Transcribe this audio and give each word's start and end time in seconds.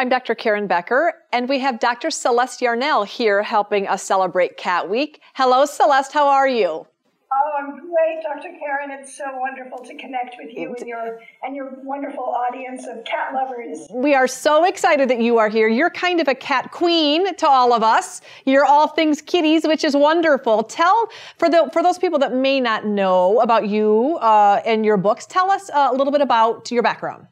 I'm 0.00 0.08
Dr. 0.08 0.36
Karen 0.36 0.68
Becker, 0.68 1.12
and 1.32 1.48
we 1.48 1.58
have 1.58 1.80
Dr. 1.80 2.12
Celeste 2.12 2.60
Yarnall 2.60 3.04
here 3.04 3.42
helping 3.42 3.88
us 3.88 4.00
celebrate 4.00 4.56
Cat 4.56 4.88
Week. 4.88 5.20
Hello, 5.34 5.66
Celeste. 5.66 6.12
How 6.12 6.28
are 6.28 6.46
you? 6.46 6.68
Oh, 6.68 7.52
I'm 7.58 7.80
great, 7.80 8.22
Dr. 8.22 8.56
Karen. 8.60 8.92
It's 8.92 9.18
so 9.18 9.24
wonderful 9.38 9.78
to 9.78 9.96
connect 9.96 10.36
with 10.38 10.56
you 10.56 10.72
and 10.78 10.86
your 10.86 11.20
and 11.42 11.56
your 11.56 11.80
wonderful 11.82 12.22
audience 12.22 12.86
of 12.86 13.04
cat 13.04 13.34
lovers. 13.34 13.88
We 13.92 14.14
are 14.14 14.28
so 14.28 14.64
excited 14.66 15.10
that 15.10 15.20
you 15.20 15.38
are 15.38 15.48
here. 15.48 15.66
You're 15.66 15.90
kind 15.90 16.20
of 16.20 16.28
a 16.28 16.34
cat 16.34 16.70
queen 16.70 17.34
to 17.34 17.48
all 17.48 17.72
of 17.72 17.82
us. 17.82 18.20
You're 18.46 18.64
all 18.64 18.86
things 18.86 19.20
kitties, 19.20 19.66
which 19.66 19.82
is 19.82 19.96
wonderful. 19.96 20.62
Tell 20.62 21.08
for 21.38 21.50
the 21.50 21.70
for 21.72 21.82
those 21.82 21.98
people 21.98 22.20
that 22.20 22.32
may 22.32 22.60
not 22.60 22.86
know 22.86 23.40
about 23.40 23.66
you 23.66 24.16
uh, 24.20 24.62
and 24.64 24.86
your 24.86 24.96
books. 24.96 25.26
Tell 25.26 25.50
us 25.50 25.70
a 25.74 25.92
little 25.92 26.12
bit 26.12 26.20
about 26.20 26.70
your 26.70 26.84
background. 26.84 27.26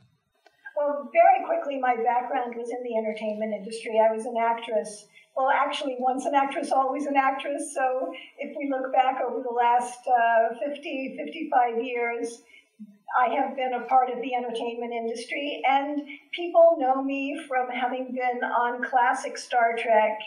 Very 1.13 1.45
quickly, 1.47 1.79
my 1.79 1.97
background 1.97 2.55
was 2.57 2.71
in 2.71 2.83
the 2.83 2.97
entertainment 2.97 3.55
industry. 3.55 4.01
I 4.01 4.15
was 4.15 4.27
an 4.27 4.37
actress. 4.39 5.07
Well, 5.37 5.51
actually, 5.51 5.97
once 5.99 6.25
an 6.25 6.35
actress, 6.35 6.73
always 6.73 7.07
an 7.07 7.17
actress. 7.17 7.75
So 7.75 8.13
if 8.39 8.57
we 8.57 8.71
look 8.71 8.93
back 8.93 9.21
over 9.21 9.43
the 9.43 9.55
last 9.55 10.01
uh, 10.09 10.55
50, 10.65 11.17
55 11.19 11.83
years, 11.83 12.43
I 13.19 13.35
have 13.35 13.57
been 13.57 13.75
a 13.75 13.87
part 13.87 14.11
of 14.11 14.21
the 14.21 14.35
entertainment 14.35 14.93
industry, 14.93 15.63
and 15.69 16.03
people 16.33 16.77
know 16.79 17.03
me 17.03 17.41
from 17.49 17.69
having 17.71 18.15
been 18.15 18.43
on 18.45 18.83
classic 18.83 19.39
Star 19.39 19.77
Trek 19.77 20.19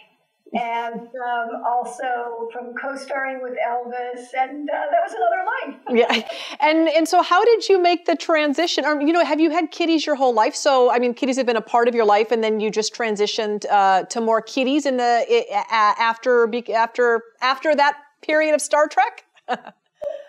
and 0.53 1.01
um, 1.01 1.63
also 1.65 2.49
from 2.51 2.73
co-starring 2.81 3.41
with 3.41 3.53
Elvis, 3.53 4.33
and 4.37 4.69
uh, 4.69 4.73
that 4.73 5.01
was 5.03 5.13
another 5.13 5.45
life. 5.45 5.81
yeah, 6.27 6.27
and 6.59 6.87
and 6.89 7.07
so 7.07 7.21
how 7.21 7.43
did 7.43 7.67
you 7.67 7.81
make 7.81 8.05
the 8.05 8.15
transition? 8.15 8.85
Or 8.85 8.99
you 8.99 9.13
know, 9.13 9.23
have 9.23 9.39
you 9.39 9.51
had 9.51 9.71
kitties 9.71 10.05
your 10.05 10.15
whole 10.15 10.33
life? 10.33 10.55
So 10.55 10.91
I 10.91 10.99
mean, 10.99 11.13
kitties 11.13 11.37
have 11.37 11.45
been 11.45 11.55
a 11.55 11.61
part 11.61 11.87
of 11.87 11.95
your 11.95 12.05
life, 12.05 12.31
and 12.31 12.43
then 12.43 12.59
you 12.59 12.71
just 12.71 12.93
transitioned 12.95 13.65
uh, 13.69 14.03
to 14.03 14.21
more 14.21 14.41
kitties 14.41 14.85
in 14.85 14.97
the 14.97 15.45
uh, 15.51 15.63
after 15.71 16.49
after 16.73 17.23
after 17.41 17.75
that 17.75 17.97
period 18.21 18.55
of 18.55 18.61
Star 18.61 18.87
Trek. 18.87 19.25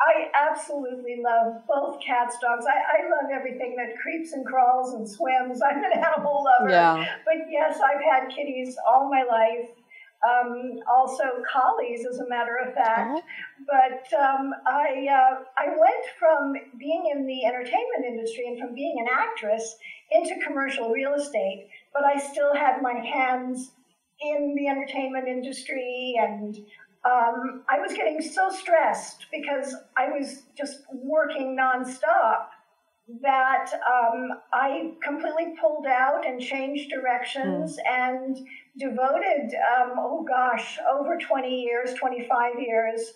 I 0.00 0.30
absolutely 0.34 1.20
love 1.22 1.62
both 1.68 2.00
cats, 2.02 2.36
dogs. 2.41 2.64
I, 2.66 2.98
I 2.98 3.10
love 3.10 3.30
everything 3.32 3.76
that 3.76 3.96
creeps 4.00 4.32
and 4.32 4.44
crawls 4.46 4.94
and 4.94 5.08
swims. 5.08 5.60
I'm 5.62 5.78
an 5.84 5.92
animal 5.92 6.44
lover. 6.44 6.70
Yeah. 6.70 7.04
But 7.24 7.46
yes, 7.50 7.78
I've 7.78 8.02
had 8.02 8.34
kitties 8.34 8.76
all 8.91 9.10
my 9.10 9.22
life 9.22 9.68
um, 10.28 10.80
also 10.90 11.24
collies, 11.50 12.06
as 12.06 12.18
a 12.18 12.28
matter 12.28 12.58
of 12.66 12.74
fact. 12.74 13.10
Oh. 13.10 13.22
But 13.66 14.18
um, 14.18 14.52
I, 14.66 15.06
uh, 15.10 15.44
I 15.58 15.68
went 15.68 16.04
from 16.18 16.54
being 16.78 17.10
in 17.14 17.26
the 17.26 17.44
entertainment 17.44 18.04
industry 18.06 18.44
and 18.48 18.58
from 18.58 18.74
being 18.74 18.96
an 19.00 19.06
actress 19.12 19.76
into 20.12 20.34
commercial 20.44 20.91
real 20.91 21.14
estate, 21.14 21.68
but 21.92 22.04
I 22.04 22.18
still 22.18 22.54
had 22.54 22.82
my 22.82 22.94
hands 22.94 23.72
in 24.20 24.54
the 24.56 24.68
entertainment 24.68 25.28
industry 25.28 26.14
and 26.20 26.56
um, 27.04 27.62
I 27.70 27.80
was 27.80 27.94
getting 27.94 28.20
so 28.20 28.50
stressed 28.50 29.26
because 29.32 29.74
I 29.96 30.08
was 30.08 30.42
just 30.54 30.82
working 30.92 31.56
nonstop 31.58 32.48
that 33.22 33.70
um, 33.75 34.28
I 34.53 34.92
completely 35.03 35.55
pulled 35.61 35.86
out 35.86 36.27
and 36.27 36.41
changed 36.41 36.91
directions 36.91 37.77
mm. 37.77 37.91
and 37.91 38.36
devoted, 38.78 39.55
um, 39.77 39.94
oh 39.98 40.25
gosh, 40.28 40.78
over 40.91 41.19
20 41.19 41.48
years, 41.48 41.94
25 41.94 42.58
years 42.58 43.14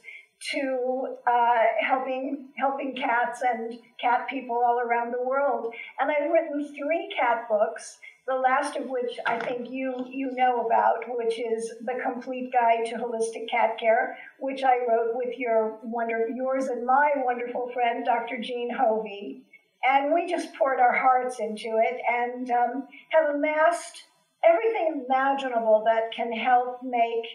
to 0.51 1.17
uh, 1.27 1.63
helping 1.81 2.49
helping 2.57 2.95
cats 2.95 3.41
and 3.43 3.79
cat 4.01 4.27
people 4.29 4.57
all 4.57 4.81
around 4.81 5.13
the 5.13 5.23
world. 5.23 5.73
And 6.01 6.11
I've 6.11 6.31
written 6.31 6.75
three 6.77 7.13
cat 7.19 7.49
books. 7.49 7.99
The 8.27 8.35
last 8.35 8.77
of 8.77 8.87
which 8.89 9.19
I 9.27 9.39
think 9.39 9.71
you 9.71 10.07
you 10.09 10.31
know 10.33 10.67
about, 10.67 11.05
which 11.09 11.39
is 11.39 11.73
the 11.85 11.95
Complete 12.03 12.53
Guide 12.53 12.87
to 12.87 12.97
Holistic 12.97 13.51
Cat 13.51 13.79
Care, 13.79 14.17
which 14.39 14.63
I 14.65 14.79
wrote 14.89 15.13
with 15.15 15.39
your 15.39 15.79
wonder 15.83 16.27
yours 16.35 16.67
and 16.67 16.87
my 16.87 17.11
wonderful 17.17 17.71
friend 17.73 18.05
Dr. 18.05 18.39
Jean 18.41 18.71
Hofve 18.75 19.43
and 19.85 20.15
we 20.15 20.27
just 20.29 20.55
poured 20.55 20.81
our 20.81 20.95
hearts 20.95 21.39
into 21.41 21.79
it 21.79 22.01
and 22.11 22.51
um, 22.51 22.89
have 23.11 23.35
amassed 23.35 24.05
everything 24.45 25.05
imaginable 25.07 25.83
that 25.87 26.13
can 26.15 26.33
help 26.33 26.81
make 26.83 27.27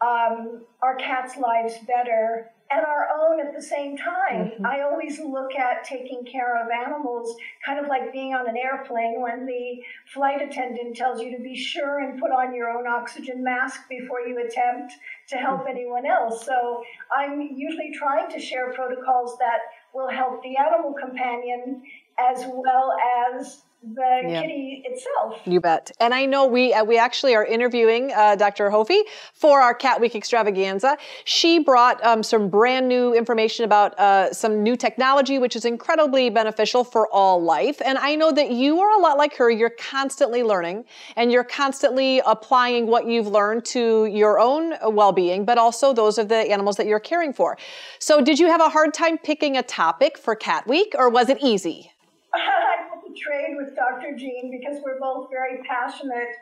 um, 0.00 0.62
our 0.82 0.96
cats' 0.96 1.36
lives 1.36 1.74
better 1.86 2.50
and 2.72 2.86
our 2.86 3.08
own 3.20 3.40
at 3.40 3.54
the 3.54 3.62
same 3.62 3.96
time. 3.96 4.46
Mm-hmm. 4.46 4.66
I 4.66 4.80
always 4.80 5.20
look 5.20 5.54
at 5.54 5.84
taking 5.84 6.24
care 6.24 6.60
of 6.60 6.68
animals 6.70 7.36
kind 7.64 7.78
of 7.78 7.86
like 7.86 8.12
being 8.12 8.34
on 8.34 8.48
an 8.48 8.56
airplane 8.56 9.20
when 9.20 9.46
the 9.46 9.82
flight 10.12 10.40
attendant 10.40 10.96
tells 10.96 11.20
you 11.20 11.36
to 11.36 11.42
be 11.42 11.54
sure 11.54 12.00
and 12.00 12.18
put 12.20 12.30
on 12.30 12.54
your 12.54 12.70
own 12.70 12.86
oxygen 12.86 13.44
mask 13.44 13.80
before 13.88 14.20
you 14.20 14.44
attempt 14.44 14.94
to 15.28 15.36
help 15.36 15.60
mm-hmm. 15.60 15.76
anyone 15.76 16.06
else. 16.06 16.44
So 16.46 16.82
I'm 17.14 17.40
usually 17.40 17.92
trying 17.94 18.30
to 18.30 18.40
share 18.40 18.72
protocols 18.72 19.36
that 19.38 19.58
will 19.94 20.08
help 20.08 20.42
the 20.42 20.56
animal 20.56 20.94
companion 20.94 21.82
as 22.18 22.44
well 22.48 22.92
as 23.18 23.62
the 23.82 24.22
yeah. 24.28 24.42
kitty 24.42 24.82
itself. 24.84 25.40
You 25.44 25.60
bet. 25.60 25.90
And 25.98 26.14
I 26.14 26.24
know 26.24 26.46
we 26.46 26.72
uh, 26.72 26.84
we 26.84 26.98
actually 26.98 27.34
are 27.34 27.44
interviewing 27.44 28.12
uh, 28.12 28.36
Dr. 28.36 28.70
Hofve 28.70 29.00
for 29.34 29.60
our 29.60 29.74
Cat 29.74 30.00
Week 30.00 30.14
extravaganza. 30.14 30.96
She 31.24 31.58
brought 31.58 32.02
um, 32.04 32.22
some 32.22 32.48
brand 32.48 32.88
new 32.88 33.12
information 33.12 33.64
about 33.64 33.98
uh, 33.98 34.32
some 34.32 34.62
new 34.62 34.76
technology, 34.76 35.38
which 35.38 35.56
is 35.56 35.64
incredibly 35.64 36.30
beneficial 36.30 36.84
for 36.84 37.08
all 37.12 37.42
life. 37.42 37.82
And 37.84 37.98
I 37.98 38.14
know 38.14 38.30
that 38.32 38.52
you 38.52 38.80
are 38.80 38.98
a 38.98 39.02
lot 39.02 39.18
like 39.18 39.36
her. 39.36 39.50
You're 39.50 39.70
constantly 39.70 40.42
learning 40.42 40.84
and 41.16 41.32
you're 41.32 41.44
constantly 41.44 42.22
applying 42.24 42.86
what 42.86 43.06
you've 43.06 43.26
learned 43.26 43.64
to 43.66 44.06
your 44.06 44.38
own 44.38 44.74
well-being, 44.94 45.44
but 45.44 45.58
also 45.58 45.92
those 45.92 46.18
of 46.18 46.28
the 46.28 46.36
animals 46.36 46.76
that 46.76 46.86
you're 46.86 47.00
caring 47.00 47.32
for. 47.32 47.58
So, 47.98 48.20
did 48.20 48.38
you 48.38 48.46
have 48.46 48.60
a 48.60 48.68
hard 48.68 48.94
time 48.94 49.18
picking 49.18 49.56
a 49.56 49.62
topic 49.62 50.16
for 50.16 50.36
Cat 50.36 50.68
Week, 50.68 50.94
or 50.96 51.08
was 51.08 51.28
it 51.28 51.38
easy? 51.40 51.90
trade 53.16 53.56
with 53.56 53.74
Dr. 53.76 54.16
Jean 54.16 54.50
because 54.50 54.82
we're 54.84 54.98
both 54.98 55.28
very 55.30 55.62
passionate 55.68 56.34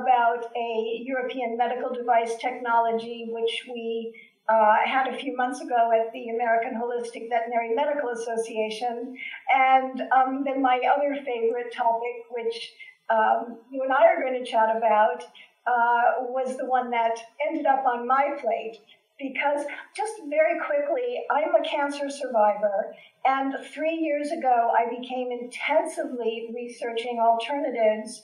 about 0.00 0.44
a 0.56 1.02
European 1.04 1.56
medical 1.56 1.92
device 1.92 2.36
technology, 2.40 3.28
which 3.30 3.64
we 3.72 4.14
uh, 4.48 4.76
had 4.84 5.08
a 5.08 5.16
few 5.16 5.36
months 5.36 5.60
ago 5.60 5.90
at 5.92 6.12
the 6.12 6.30
American 6.30 6.74
Holistic 6.74 7.28
Veterinary 7.28 7.74
Medical 7.74 8.10
Association. 8.10 9.16
And 9.54 10.02
um, 10.12 10.42
then 10.44 10.62
my 10.62 10.80
other 10.94 11.16
favorite 11.24 11.72
topic, 11.72 12.26
which 12.30 12.72
um, 13.10 13.58
you 13.70 13.82
and 13.82 13.92
I 13.92 14.06
are 14.06 14.20
going 14.20 14.42
to 14.42 14.50
chat 14.50 14.76
about, 14.76 15.24
uh, 15.66 16.26
was 16.26 16.56
the 16.56 16.66
one 16.66 16.90
that 16.90 17.16
ended 17.48 17.66
up 17.66 17.84
on 17.86 18.06
my 18.06 18.36
plate 18.40 18.78
because 19.18 19.64
just 19.96 20.14
very 20.28 20.58
quickly, 20.66 21.22
I'm 21.30 21.54
a 21.54 21.68
cancer 21.68 22.10
survivor. 22.10 22.94
And 23.24 23.54
three 23.72 23.96
years 23.96 24.30
ago, 24.30 24.72
I 24.76 24.88
became 24.88 25.30
intensively 25.30 26.50
researching 26.54 27.18
alternatives 27.20 28.22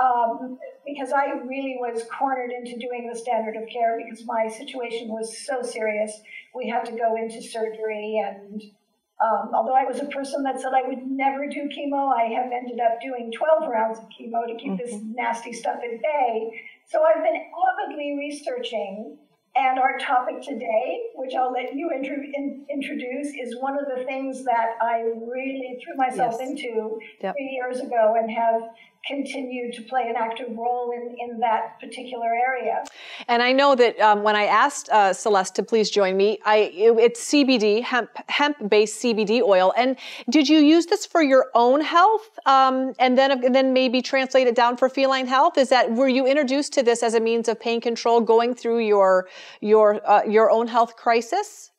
um, 0.00 0.58
because 0.86 1.12
I 1.12 1.26
really 1.46 1.76
was 1.78 2.04
cornered 2.04 2.50
into 2.50 2.78
doing 2.78 3.08
the 3.12 3.18
standard 3.18 3.56
of 3.56 3.68
care 3.68 3.98
because 4.02 4.24
my 4.24 4.48
situation 4.48 5.08
was 5.08 5.36
so 5.46 5.62
serious. 5.62 6.20
We 6.54 6.68
had 6.68 6.84
to 6.86 6.92
go 6.92 7.16
into 7.16 7.42
surgery. 7.42 8.22
And 8.24 8.62
um, 9.22 9.50
although 9.54 9.74
I 9.74 9.84
was 9.84 10.00
a 10.00 10.06
person 10.06 10.42
that 10.44 10.60
said 10.60 10.72
I 10.74 10.88
would 10.88 11.06
never 11.06 11.46
do 11.46 11.68
chemo, 11.68 12.12
I 12.12 12.32
have 12.32 12.50
ended 12.50 12.80
up 12.80 13.00
doing 13.00 13.30
12 13.30 13.68
rounds 13.70 13.98
of 13.98 14.06
chemo 14.06 14.46
to 14.46 14.54
keep 14.58 14.72
mm-hmm. 14.72 14.84
this 14.84 14.94
nasty 15.14 15.52
stuff 15.52 15.76
at 15.76 16.00
bay. 16.00 16.62
So 16.86 17.02
I've 17.04 17.22
been 17.22 17.36
avidly 17.36 18.16
researching 18.18 19.18
and 19.60 19.78
our 19.78 19.98
topic 19.98 20.42
today, 20.42 21.00
which 21.14 21.34
I'll 21.34 21.52
let 21.52 21.74
you 21.74 21.90
in, 21.90 22.64
introduce, 22.70 23.28
is 23.34 23.56
one 23.60 23.78
of 23.78 23.84
the 23.94 24.04
things 24.04 24.44
that 24.44 24.76
I 24.80 25.02
really 25.02 25.78
threw 25.84 25.96
myself 25.96 26.36
yes. 26.40 26.48
into 26.48 26.98
yep. 27.20 27.34
three 27.36 27.50
years 27.52 27.80
ago 27.80 28.16
and 28.18 28.30
have 28.30 28.62
continue 29.06 29.72
to 29.72 29.82
play 29.82 30.08
an 30.08 30.14
active 30.16 30.48
role 30.56 30.92
in, 30.92 31.16
in 31.18 31.40
that 31.40 31.80
particular 31.80 32.28
area. 32.28 32.84
And 33.28 33.42
I 33.42 33.52
know 33.52 33.74
that 33.74 33.98
um, 34.00 34.22
when 34.22 34.36
I 34.36 34.44
asked 34.44 34.88
uh, 34.90 35.12
Celeste 35.12 35.54
to 35.56 35.62
please 35.62 35.90
join 35.90 36.16
me, 36.16 36.38
I 36.44 36.56
it, 36.74 36.98
it's 36.98 37.32
CBD 37.32 37.82
hemp 37.82 38.10
hemp 38.28 38.68
based 38.68 39.02
CBD 39.02 39.40
oil. 39.40 39.72
And 39.76 39.96
did 40.28 40.48
you 40.48 40.58
use 40.58 40.86
this 40.86 41.06
for 41.06 41.22
your 41.22 41.46
own 41.54 41.80
health, 41.80 42.38
um, 42.46 42.92
and 42.98 43.16
then 43.16 43.44
and 43.44 43.54
then 43.54 43.72
maybe 43.72 44.02
translate 44.02 44.46
it 44.46 44.54
down 44.54 44.76
for 44.76 44.88
feline 44.88 45.26
health? 45.26 45.56
Is 45.56 45.70
that 45.70 45.90
were 45.92 46.08
you 46.08 46.26
introduced 46.26 46.72
to 46.74 46.82
this 46.82 47.02
as 47.02 47.14
a 47.14 47.20
means 47.20 47.48
of 47.48 47.58
pain 47.58 47.80
control 47.80 48.20
going 48.20 48.54
through 48.54 48.80
your 48.80 49.28
your 49.60 50.00
uh, 50.08 50.22
your 50.24 50.50
own 50.50 50.66
health 50.66 50.96
crisis? 50.96 51.69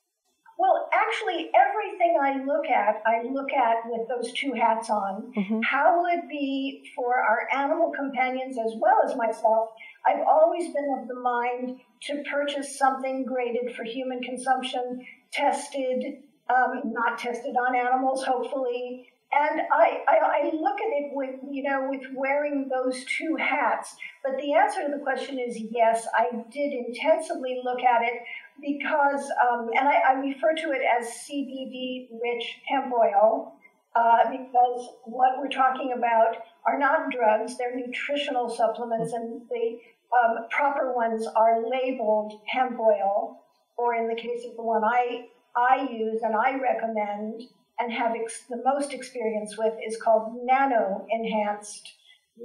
Well, 0.62 0.88
actually, 0.94 1.50
everything 1.56 2.19
I 2.22 2.44
look 2.46 2.68
at, 2.68 3.02
I 3.08 3.24
look 3.24 3.52
at 3.52 3.78
with 3.86 4.08
those 4.08 4.31
two 4.34 4.54
hats 4.54 4.92
on. 4.92 5.34
Mm-hmm. 5.36 5.62
How 5.63 5.98
will 5.98 6.06
it 6.06 6.30
be 6.30 6.84
for 6.96 7.18
our 7.18 7.48
animal 7.52 7.92
companions 7.92 8.60
as 8.63 8.74
well 8.78 8.98
as 9.04 9.16
myself? 9.16 9.69
I've 10.06 10.22
always 10.28 10.68
been 10.68 11.00
of 11.02 11.08
the 11.08 11.16
mind 11.16 11.80
to 12.02 12.24
purchase 12.30 12.78
something 12.78 13.25
graded 13.25 13.75
for 13.75 13.84
human 13.84 14.22
consumption, 14.22 15.04
tested, 15.34 16.22
um, 16.48 16.81
not 16.86 17.18
tested 17.18 17.56
on 17.56 17.75
animals, 17.75 18.24
hopefully, 18.24 19.07
And 19.34 19.62
I, 19.74 20.04
I, 20.10 20.18
I, 20.25 20.52
look 20.54 20.81
at 20.81 20.92
it 20.92 21.12
with, 21.14 21.40
you 21.50 21.64
know, 21.64 21.88
with 21.90 22.04
wearing 22.14 22.69
those 22.69 23.06
two 23.06 23.38
hats. 23.38 23.96
But 24.24 24.34
the 24.38 24.54
answer 24.54 24.81
to 24.86 24.92
the 24.92 25.02
question 25.02 25.40
is 25.40 25.57
yes, 25.72 26.06
I 26.14 26.44
did 26.52 26.74
intensively 26.74 27.62
look 27.64 27.80
at 27.80 28.02
it 28.04 28.22
because, 28.62 29.30
um, 29.42 29.69
and 29.78 29.88
I, 29.88 29.96
I, 30.10 30.13
refer 30.13 30.54
to 30.56 30.72
it 30.72 30.81
as 31.00 31.08
CBD 31.08 32.10
rich 32.22 32.60
hemp 32.68 32.94
oil. 32.94 33.56
Uh, 33.94 34.31
because 34.31 34.88
what 35.04 35.38
we're 35.38 35.50
talking 35.50 35.94
about 35.98 36.38
are 36.66 36.80
not 36.80 37.12
drugs, 37.12 37.58
they're 37.58 37.75
nutritional 37.75 38.50
supplements, 38.50 39.12
and 39.12 39.42
the 39.50 39.80
um, 40.18 40.48
proper 40.50 40.94
ones 40.94 41.28
are 41.36 41.68
labeled 41.69 42.40
hemp 42.48 42.80
oil, 42.80 43.42
or 43.78 43.96
in 43.96 44.08
the 44.08 44.16
case 44.16 44.46
of 44.50 44.56
the 44.56 44.62
one 44.62 44.81
I, 44.86 45.25
I 45.57 45.90
use 45.92 46.22
and 46.22 46.36
I 46.36 46.57
recommend, 46.57 47.44
and 47.80 47.92
have 47.92 48.16
ex- 48.16 48.46
the 48.50 48.62
most 48.64 48.94
experience 48.94 49.57
with 49.57 49.74
is 49.86 49.98
called 49.98 50.38
nano 50.46 51.06
enhanced 51.10 51.94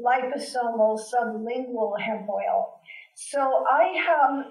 liposomal 0.04 0.98
sublingual 0.98 2.00
hemp 2.00 2.28
oil. 2.28 2.80
So 3.14 3.64
I 3.70 3.94
have 4.06 4.46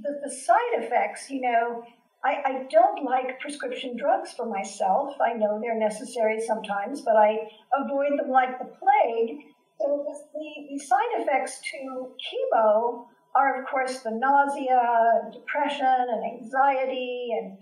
the, 0.00 0.20
the 0.24 0.30
side 0.30 0.74
effects, 0.74 1.30
you 1.30 1.40
know, 1.40 1.82
I, 2.24 2.42
I 2.44 2.66
don't 2.70 3.04
like 3.04 3.38
prescription 3.40 3.96
drugs 3.96 4.32
for 4.32 4.46
myself. 4.46 5.14
I 5.20 5.34
know 5.34 5.60
they're 5.60 5.78
necessary 5.78 6.40
sometimes, 6.40 7.02
but 7.02 7.16
I 7.16 7.48
avoid 7.72 8.18
them 8.18 8.30
like 8.30 8.58
the 8.58 8.64
plague. 8.64 9.38
So 9.80 10.04
the, 10.04 10.68
the 10.70 10.78
side 10.84 11.22
effects 11.22 11.60
to 11.70 12.08
chemo 12.18 13.06
are, 13.36 13.60
of 13.60 13.68
course, 13.68 14.00
the 14.00 14.10
nausea, 14.10 15.30
depression, 15.32 15.86
and 15.86 16.24
anxiety, 16.24 17.28
and 17.38 17.58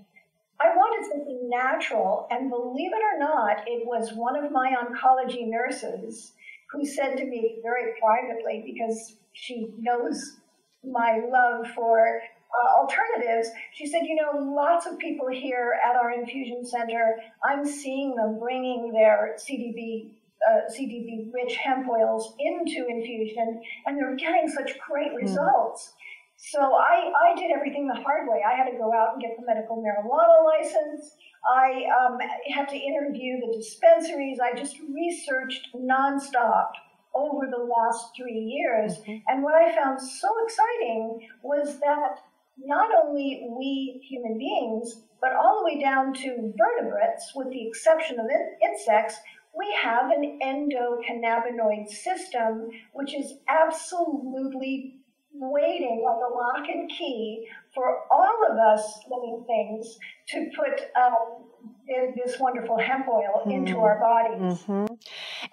I 0.58 0.68
wanted 0.68 1.10
something 1.10 1.50
natural, 1.50 2.26
and 2.30 2.48
believe 2.48 2.92
it 2.94 3.02
or 3.02 3.18
not, 3.18 3.58
it 3.66 3.86
was 3.86 4.14
one 4.14 4.42
of 4.42 4.50
my 4.50 4.72
oncology 4.72 5.46
nurses 5.46 6.32
who 6.72 6.86
said 6.86 7.16
to 7.18 7.26
me 7.26 7.58
very 7.62 7.92
privately, 8.00 8.62
because 8.64 9.16
she 9.32 9.68
knows 9.78 10.38
my 10.86 11.20
love 11.30 11.66
for 11.74 12.20
uh, 12.56 12.80
alternatives, 12.80 13.48
she 13.72 13.86
said, 13.86 14.02
You 14.06 14.16
know, 14.16 14.54
lots 14.54 14.86
of 14.86 14.98
people 14.98 15.28
here 15.28 15.74
at 15.84 15.96
our 15.96 16.12
infusion 16.12 16.64
center, 16.64 17.16
I'm 17.44 17.64
seeing 17.66 18.14
them 18.14 18.38
bringing 18.38 18.92
their 18.92 19.36
CDB. 19.38 20.12
Uh, 20.46 20.70
CDB 20.70 21.32
rich 21.32 21.56
hemp 21.56 21.88
oils 21.88 22.34
into 22.38 22.86
infusion, 22.86 23.60
and 23.86 23.98
they're 23.98 24.14
getting 24.16 24.46
such 24.46 24.78
great 24.78 25.10
hmm. 25.10 25.16
results. 25.16 25.88
Mm. 25.88 26.06
So 26.36 26.60
I, 26.60 27.10
I 27.10 27.34
did 27.34 27.50
everything 27.50 27.88
the 27.88 27.94
hard 27.94 28.28
way. 28.28 28.42
I 28.46 28.54
had 28.54 28.70
to 28.70 28.76
go 28.76 28.92
out 28.92 29.14
and 29.14 29.22
get 29.22 29.30
the 29.40 29.46
medical 29.46 29.82
marijuana 29.82 30.44
license. 30.44 31.16
I 31.50 31.86
um, 31.88 32.18
had 32.54 32.68
to 32.68 32.76
interview 32.76 33.40
the 33.40 33.56
dispensaries. 33.56 34.38
I 34.38 34.54
just 34.54 34.76
researched 34.92 35.68
nonstop 35.74 36.72
over 37.16 37.46
the 37.46 37.64
last 37.64 38.14
three 38.16 38.38
years. 38.38 38.98
Mm-hmm. 38.98 39.16
And 39.28 39.42
what 39.42 39.54
I 39.54 39.74
found 39.74 40.00
so 40.00 40.28
exciting 40.44 41.28
was 41.42 41.80
that 41.80 42.18
not 42.58 42.90
only 43.04 43.48
we 43.58 44.00
human 44.08 44.38
beings, 44.38 45.02
but 45.20 45.32
all 45.32 45.60
the 45.60 45.74
way 45.74 45.80
down 45.80 46.12
to 46.14 46.52
vertebrates, 46.58 47.32
with 47.34 47.50
the 47.50 47.66
exception 47.66 48.20
of 48.20 48.26
insects, 48.62 49.16
we 49.56 49.74
have 49.82 50.10
an 50.10 50.38
endocannabinoid 50.42 51.88
system, 51.88 52.68
which 52.92 53.14
is 53.14 53.34
absolutely 53.48 54.96
waiting 55.32 56.04
on 56.06 56.20
the 56.20 56.34
lock 56.34 56.68
and 56.68 56.90
key 56.90 57.46
for 57.74 58.00
all 58.10 58.38
of 58.50 58.58
us 58.58 59.00
living 59.10 59.44
things 59.46 59.98
to 60.28 60.50
put 60.56 60.90
um, 61.00 61.44
this 61.86 62.38
wonderful 62.40 62.78
hemp 62.78 63.06
oil 63.08 63.40
mm-hmm. 63.40 63.50
into 63.50 63.78
our 63.78 63.98
bodies. 64.00 64.58
Mm-hmm. 64.60 64.94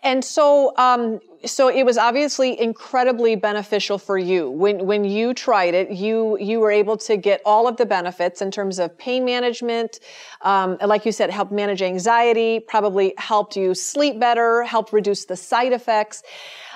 And 0.02 0.24
so, 0.24 0.76
um, 0.78 1.20
so 1.46 1.68
it 1.70 1.84
was 1.84 1.98
obviously 1.98 2.60
incredibly 2.60 3.36
beneficial 3.36 3.98
for 3.98 4.18
you 4.18 4.50
when 4.50 4.86
when 4.86 5.04
you 5.06 5.34
tried 5.34 5.74
it. 5.74 5.92
You 5.92 6.38
you 6.40 6.60
were 6.60 6.72
able 6.72 6.98
to 6.98 7.18
get 7.18 7.42
all 7.46 7.68
of 7.68 7.78
the 7.78 7.86
benefits 7.86 8.42
in 8.42 8.52
terms 8.52 8.80
of 8.80 8.98
pain 8.98 9.26
management, 9.26 10.00
um, 10.42 10.78
like 10.86 11.06
you 11.06 11.12
said, 11.12 11.30
helped 11.30 11.52
manage 11.52 11.82
anxiety, 11.82 12.60
probably 12.60 13.14
helped 13.18 13.56
you 13.56 13.76
sleep 13.76 14.20
better, 14.20 14.64
helped 14.64 14.94
reduce 14.94 15.26
the 15.26 15.36
side 15.36 15.74
effects. 15.74 16.24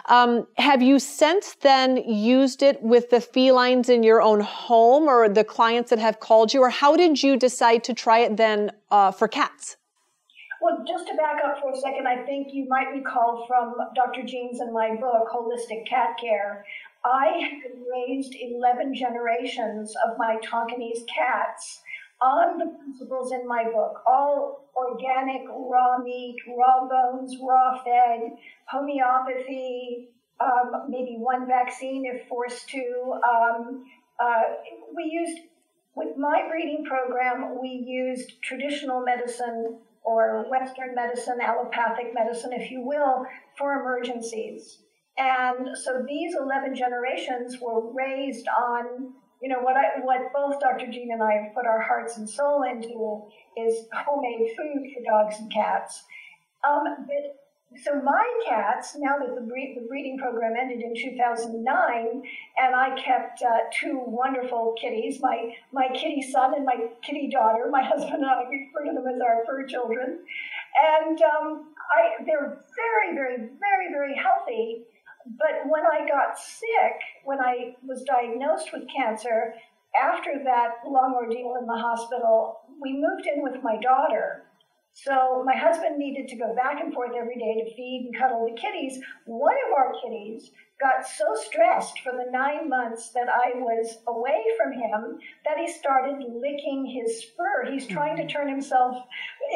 Um, 0.08 0.48
have 0.58 0.82
you 0.82 1.00
since 1.00 1.56
then 1.56 1.98
used 1.98 2.64
it 2.64 2.82
with 2.82 3.10
the 3.10 3.20
felines 3.20 3.90
in 3.90 4.04
your 4.04 4.22
own 4.22 4.40
home 4.40 5.04
or 5.04 5.28
the 5.28 5.44
clients 5.44 5.90
that 5.90 6.00
have 6.00 6.22
called 6.22 6.54
you, 6.54 6.62
or 6.62 6.70
how 6.70 6.96
did 6.96 7.22
you 7.22 7.36
decide 7.38 7.84
to 7.86 7.94
try 7.94 8.20
it 8.20 8.38
then 8.38 8.72
uh, 8.90 9.12
for 9.12 9.28
cats? 9.28 9.76
Well, 10.62 10.84
just 10.88 11.08
to 11.08 11.16
back 11.16 11.44
up 11.46 11.60
for 11.62 11.72
a 11.72 11.76
second, 11.76 12.08
I 12.08 12.24
think 12.26 12.48
you 12.52 12.68
might 12.68 12.90
recall 12.92 13.46
from 13.48 13.76
Dr. 13.96 14.24
Jeans 14.24 14.60
and 14.60 14.74
my 14.74 14.96
book, 14.96 15.28
Holistic 15.32 15.88
Cat 15.88 16.18
Care, 16.20 16.66
I 17.06 17.50
had 17.52 17.72
raised 17.92 18.36
11 18.36 18.96
generations 18.96 19.94
of 20.08 20.18
my 20.18 20.38
Tonkinese 20.44 21.06
cats 21.14 21.82
on 22.22 22.58
the 22.58 22.78
principles 22.80 23.32
in 23.32 23.48
my 23.48 23.64
book, 23.64 24.02
all 24.08 24.70
organic, 24.76 25.44
raw 25.50 25.98
meat, 26.04 26.38
raw 26.58 26.88
bones, 26.88 27.38
raw 27.42 27.78
fed, 27.84 28.32
homeopathy, 28.68 30.10
um, 30.40 30.88
maybe 30.90 31.16
one 31.18 31.48
vaccine 31.48 32.06
if 32.06 32.28
forced 32.28 32.70
to. 32.70 33.14
Um, 33.28 33.86
uh, 34.20 34.42
we 34.96 35.10
used, 35.12 35.40
with 35.96 36.18
my 36.18 36.44
breeding 36.50 36.86
program, 36.86 37.60
we 37.62 37.70
used 37.70 38.42
traditional 38.42 39.02
medicine 39.02 39.80
or 40.04 40.46
Western 40.50 40.96
medicine, 40.96 41.38
allopathic 41.42 42.14
medicine, 42.14 42.52
if 42.54 42.72
you 42.72 42.82
will, 42.82 43.26
for 43.58 43.74
emergencies. 43.74 44.80
And 45.18 45.76
so 45.76 46.06
these 46.08 46.36
11 46.40 46.76
generations 46.76 47.58
were 47.60 47.92
raised 47.92 48.48
on 48.48 49.14
you 49.42 49.50
know 49.50 49.60
what 49.60 49.76
I 49.78 50.00
what 50.02 50.34
both 50.34 50.60
Dr. 50.60 50.88
Jean 50.92 51.12
and 51.12 51.22
I 51.22 51.34
have 51.34 51.54
put 51.54 51.66
our 51.66 51.82
hearts 51.82 52.18
and 52.18 52.30
soul 52.30 52.64
into 52.64 53.24
is 53.58 53.86
homemade 53.94 54.56
food 54.56 54.92
for 54.94 55.04
dogs 55.04 55.40
and 55.40 55.52
cats. 55.52 56.04
Um, 56.68 57.06
but, 57.06 57.38
so 57.84 58.02
my 58.02 58.24
cats, 58.48 58.96
now 58.98 59.18
that 59.20 59.36
the, 59.36 59.42
breed, 59.42 59.78
the 59.78 59.86
breeding 59.88 60.18
program 60.18 60.54
ended 60.58 60.82
in 60.82 60.96
2009, 60.96 62.24
and 62.58 62.76
I 62.76 62.96
kept 62.96 63.42
uh, 63.42 63.68
two 63.78 64.02
wonderful 64.06 64.74
kitties, 64.80 65.20
my 65.22 65.54
my 65.74 65.90
kitty 65.90 66.22
son 66.22 66.54
and 66.56 66.64
my 66.64 66.88
kitty 67.04 67.30
daughter. 67.30 67.68
My 67.70 67.84
husband 67.84 68.24
and 68.24 68.26
I 68.26 68.44
refer 68.44 68.86
to 68.86 68.94
them 68.94 69.08
as 69.14 69.20
our 69.22 69.44
fur 69.46 69.68
children, 69.68 70.20
and 70.82 71.22
um, 71.22 71.74
I, 71.94 72.24
they're 72.26 72.64
very, 72.76 73.14
very, 73.14 73.38
very, 73.60 73.92
very 73.92 74.16
healthy 74.16 74.86
but 75.38 75.68
when 75.70 75.84
I 75.84 76.08
got 76.08 76.40
sick, 76.40 77.02
when 77.26 77.40
I 77.40 77.76
was 77.86 78.04
diagnosed 78.04 78.70
with 78.72 78.84
cancer, 78.96 79.54
after 79.96 80.32
that 80.44 80.88
long 80.88 81.16
ordeal 81.16 81.56
in 81.60 81.66
the 81.66 81.78
hospital, 81.78 82.60
we 82.82 82.94
moved 82.94 83.26
in 83.26 83.44
with 83.44 83.64
my 83.64 83.78
daughter. 83.82 84.44
So 84.94 85.44
my 85.46 85.56
husband 85.56 85.98
needed 85.98 86.28
to 86.30 86.36
go 86.38 86.56
back 86.56 86.82
and 86.82 86.94
forth 86.94 87.12
every 87.16 87.36
day 87.36 87.62
to 87.62 87.76
feed 87.76 88.10
and 88.10 88.18
cuddle 88.18 88.48
the 88.50 88.60
kitties. 88.60 89.00
One 89.26 89.56
of 89.68 89.78
our 89.78 89.94
kitties 90.02 90.52
got 90.80 91.08
so 91.08 91.26
stressed 91.36 92.00
for 92.00 92.12
the 92.14 92.32
nine 92.32 92.70
months 92.70 93.10
that 93.10 93.28
I 93.30 93.58
was 93.58 93.98
away 94.08 94.44
from 94.58 94.74
him 94.74 95.20
that 95.46 95.58
he 95.58 95.72
started 95.72 96.18
licking 96.20 96.86
his 96.86 97.26
fur. 97.36 97.72
He's 97.72 97.88
trying 97.88 98.18
to 98.18 98.24
mm-hmm. 98.24 98.30
turn 98.30 98.50
himself 98.50 98.96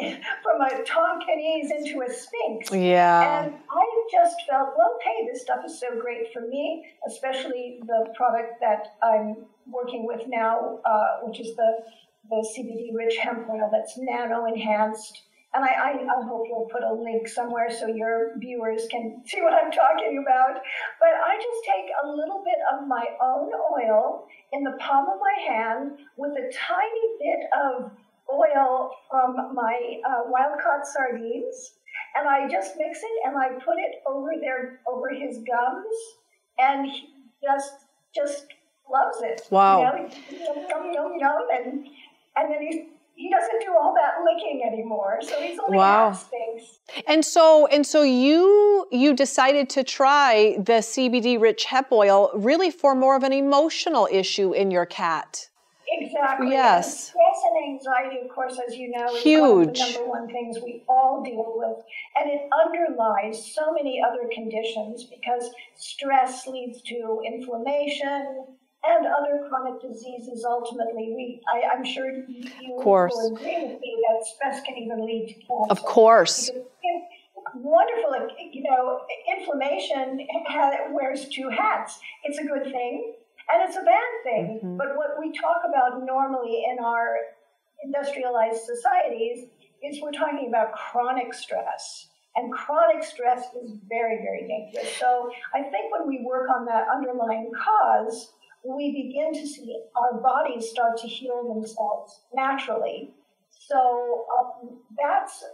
from 0.42 0.60
a 0.60 0.82
Tonkinese 0.84 1.70
into 1.70 2.02
a 2.02 2.12
Sphynx. 2.12 2.70
Yeah. 2.72 3.44
And 3.44 3.54
I 3.54 3.91
just 4.12 4.36
felt, 4.48 4.74
well, 4.76 4.98
hey, 5.02 5.26
this 5.32 5.42
stuff 5.42 5.60
is 5.64 5.80
so 5.80 5.98
great 5.98 6.32
for 6.32 6.42
me, 6.42 6.84
especially 7.08 7.80
the 7.86 8.12
product 8.14 8.60
that 8.60 8.94
I'm 9.02 9.46
working 9.66 10.06
with 10.06 10.22
now, 10.28 10.80
uh, 10.84 11.20
which 11.22 11.40
is 11.40 11.56
the, 11.56 11.78
the 12.28 12.46
CBD 12.54 12.94
rich 12.94 13.16
hemp 13.16 13.48
oil 13.50 13.70
that's 13.72 13.94
nano 13.96 14.44
enhanced 14.44 15.22
and 15.54 15.64
I, 15.64 15.68
I, 15.68 15.90
I, 16.08 16.24
hope 16.24 16.46
you'll 16.48 16.68
put 16.72 16.82
a 16.82 16.92
link 16.92 17.28
somewhere 17.28 17.68
so 17.70 17.86
your 17.86 18.38
viewers 18.38 18.86
can 18.90 19.22
see 19.26 19.42
what 19.42 19.52
I'm 19.52 19.70
talking 19.70 20.24
about. 20.24 20.62
But 20.98 21.12
I 21.12 21.36
just 21.36 21.60
take 21.66 21.90
a 22.02 22.08
little 22.08 22.42
bit 22.44 22.58
of 22.72 22.88
my 22.88 23.04
own 23.20 23.50
oil 23.76 24.26
in 24.52 24.64
the 24.64 24.72
palm 24.80 25.08
of 25.08 25.20
my 25.20 25.52
hand 25.52 25.98
with 26.16 26.32
a 26.32 26.50
tiny 26.52 27.06
bit 27.20 27.50
of 27.52 27.90
oil 28.32 28.92
from 29.10 29.54
my 29.54 30.00
uh, 30.08 30.22
wild 30.28 30.58
caught 30.62 30.86
sardines, 30.86 31.72
and 32.16 32.28
I 32.28 32.48
just 32.48 32.76
mix 32.76 32.98
it 32.98 33.26
and 33.26 33.36
I 33.36 33.48
put 33.64 33.78
it 33.78 34.02
over 34.06 34.30
there 34.40 34.80
over 34.86 35.10
his 35.10 35.38
gums, 35.38 35.96
and 36.58 36.86
he 36.86 37.08
just 37.42 37.86
just 38.14 38.46
loves 38.90 39.22
it. 39.22 39.46
Wow. 39.50 40.08
You 40.30 40.38
know, 40.38 40.66
yum, 40.68 40.92
yum, 40.92 41.12
yum, 41.18 41.42
and 41.52 41.86
and 42.36 42.52
then 42.52 42.62
he 42.62 42.88
he 43.14 43.30
doesn't 43.30 43.60
do 43.60 43.74
all 43.78 43.94
that 43.94 44.24
licking 44.24 44.62
anymore. 44.66 45.18
So 45.22 45.40
he's 45.40 45.58
only 45.58 45.76
wow. 45.76 46.12
space. 46.12 46.80
And 47.06 47.24
so 47.24 47.66
and 47.66 47.86
so 47.86 48.02
you 48.02 48.86
you 48.90 49.14
decided 49.14 49.68
to 49.70 49.84
try 49.84 50.56
the 50.58 50.80
CBD 50.80 51.40
rich 51.40 51.64
hemp 51.64 51.92
oil 51.92 52.30
really 52.34 52.70
for 52.70 52.94
more 52.94 53.16
of 53.16 53.22
an 53.22 53.32
emotional 53.32 54.08
issue 54.10 54.52
in 54.52 54.70
your 54.70 54.86
cat. 54.86 55.48
Exactly. 56.00 56.50
Yes. 56.50 57.08
Stress 57.08 57.40
and 57.50 57.74
anxiety, 57.74 58.20
of 58.24 58.34
course, 58.34 58.58
as 58.66 58.76
you 58.76 58.90
know, 58.90 59.14
is 59.14 59.22
Huge. 59.22 59.40
one 59.40 59.68
of 59.68 59.74
the 59.74 59.80
number 59.80 60.08
one 60.08 60.26
things 60.28 60.58
we 60.62 60.82
all 60.88 61.22
deal 61.22 61.52
with. 61.56 61.84
And 62.16 62.30
it 62.30 62.48
underlies 62.64 63.52
so 63.54 63.72
many 63.72 64.02
other 64.02 64.28
conditions 64.32 65.04
because 65.04 65.50
stress 65.76 66.46
leads 66.46 66.82
to 66.82 67.20
inflammation 67.26 68.46
and 68.84 69.06
other 69.06 69.46
chronic 69.48 69.80
diseases. 69.80 70.44
Ultimately, 70.48 71.12
we, 71.14 71.40
I, 71.52 71.76
am 71.76 71.84
sure 71.84 72.10
you 72.10 72.76
of 72.76 72.82
course. 72.82 73.12
will 73.14 73.36
agree 73.36 73.58
with 73.62 73.80
me 73.80 74.04
that 74.08 74.26
stress 74.26 74.62
can 74.62 74.76
even 74.76 75.04
lead 75.04 75.28
to 75.28 75.34
cancer. 75.34 75.70
Of 75.70 75.82
course. 75.84 76.50
Because 76.50 76.62
wonderful, 77.54 78.28
you 78.52 78.62
know, 78.62 79.00
inflammation 79.38 80.26
wears 80.90 81.28
two 81.28 81.48
hats. 81.50 82.00
It's 82.24 82.38
a 82.38 82.44
good 82.44 82.64
thing 82.64 83.14
and 83.50 83.68
it's 83.68 83.76
a 83.76 83.82
bad 83.82 84.10
thing. 84.24 84.60
Mm-hmm. 84.62 84.76
But 84.76 84.96
what 84.96 85.18
we 85.18 85.32
talk 85.32 85.62
about 85.68 86.04
normally 86.04 86.64
in 86.70 86.82
our 86.84 87.16
industrialized 87.84 88.62
societies 88.62 89.46
is 89.82 90.00
we're 90.00 90.12
talking 90.12 90.46
about 90.48 90.72
chronic 90.72 91.34
stress. 91.34 92.08
And 92.36 92.50
chronic 92.52 93.04
stress 93.04 93.44
is 93.62 93.72
very, 93.88 94.16
very 94.22 94.48
dangerous. 94.48 94.96
So 94.96 95.30
I 95.54 95.62
think 95.62 95.92
when 95.92 96.08
we 96.08 96.24
work 96.24 96.48
on 96.48 96.64
that 96.66 96.86
underlying 96.88 97.50
cause, 97.52 98.32
we 98.64 98.92
begin 98.92 99.34
to 99.34 99.46
see 99.46 99.82
our 99.96 100.20
bodies 100.20 100.70
start 100.70 100.96
to 100.98 101.08
heal 101.08 101.52
themselves 101.54 102.20
naturally. 102.32 103.10
So 103.50 104.26
um, 104.38 104.78
that's 104.96 105.44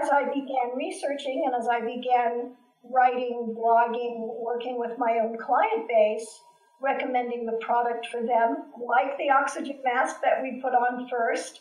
as 0.00 0.08
I 0.10 0.24
began 0.24 0.76
researching 0.76 1.44
and 1.46 1.54
as 1.60 1.68
I 1.68 1.80
began 1.80 2.54
writing, 2.84 3.54
blogging, 3.58 4.28
working 4.40 4.78
with 4.78 4.98
my 4.98 5.18
own 5.22 5.36
client 5.38 5.88
base, 5.88 6.26
recommending 6.82 7.46
the 7.46 7.58
product 7.60 8.06
for 8.10 8.20
them, 8.20 8.64
like 8.84 9.16
the 9.18 9.30
oxygen 9.30 9.78
mask 9.84 10.16
that 10.22 10.42
we 10.42 10.60
put 10.60 10.72
on 10.74 11.08
first, 11.08 11.60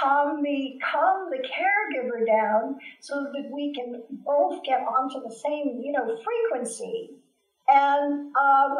calm 0.00 0.42
the 0.42 0.78
calm 0.92 1.30
the 1.30 1.38
caregiver 1.48 2.26
down 2.26 2.78
so 3.00 3.14
that 3.32 3.50
we 3.52 3.72
can 3.74 4.02
both 4.24 4.62
get 4.64 4.80
onto 4.80 5.26
the 5.26 5.34
same 5.34 5.80
you 5.82 5.92
know 5.92 6.16
frequency. 6.22 7.10
And 7.70 8.34
um, 8.34 8.76